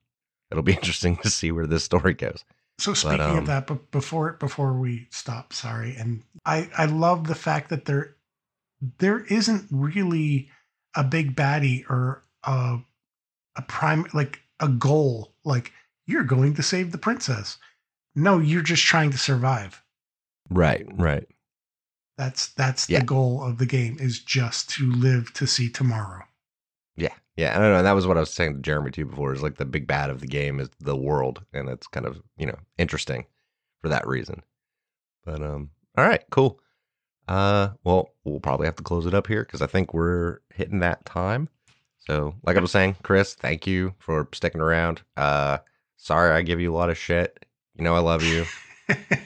[0.51, 2.43] it'll be interesting to see where this story goes.
[2.79, 7.27] So speaking um, of that, but before before we stop, sorry, and I I love
[7.27, 8.15] the fact that there
[8.99, 10.49] there isn't really
[10.95, 12.79] a big baddie or a
[13.55, 15.73] a prime like a goal like
[16.07, 17.57] you're going to save the princess.
[18.15, 19.83] No, you're just trying to survive.
[20.49, 21.27] Right, right.
[22.17, 22.99] That's that's Yeah.
[22.99, 26.25] the goal of the game is just to live to see tomorrow.
[27.39, 27.55] Yeah.
[27.55, 27.77] I don't know.
[27.77, 29.33] And that was what I was saying to Jeremy too before.
[29.33, 32.21] Is like the big bad of the game is the world, and it's kind of
[32.37, 33.25] you know interesting
[33.81, 34.43] for that reason.
[35.25, 36.59] But um, all right, cool.
[37.27, 40.79] Uh, well, we'll probably have to close it up here because I think we're hitting
[40.79, 41.47] that time.
[41.99, 45.03] So, like I was saying, Chris, thank you for sticking around.
[45.15, 45.59] Uh,
[45.97, 47.45] sorry I give you a lot of shit.
[47.75, 48.45] You know I love you.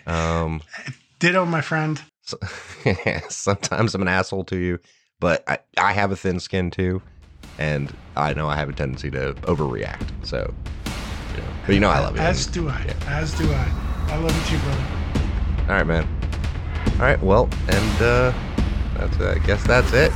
[0.06, 0.62] Um,
[1.20, 2.02] Ditto, my friend.
[2.24, 2.38] so,
[3.30, 4.80] sometimes I'm an asshole to you,
[5.22, 7.02] but I, I have a thin skin too,
[7.58, 10.08] and I know I have a tendency to overreact.
[10.24, 10.54] So,
[11.36, 12.22] you know, but you know I love you.
[12.22, 12.84] As do I.
[12.86, 12.94] Yeah.
[13.08, 13.72] As do I.
[14.10, 14.86] I love you too, brother.
[15.62, 16.08] All right, man.
[16.94, 18.34] All right, well, and uh,
[18.98, 20.12] that's I guess that's it.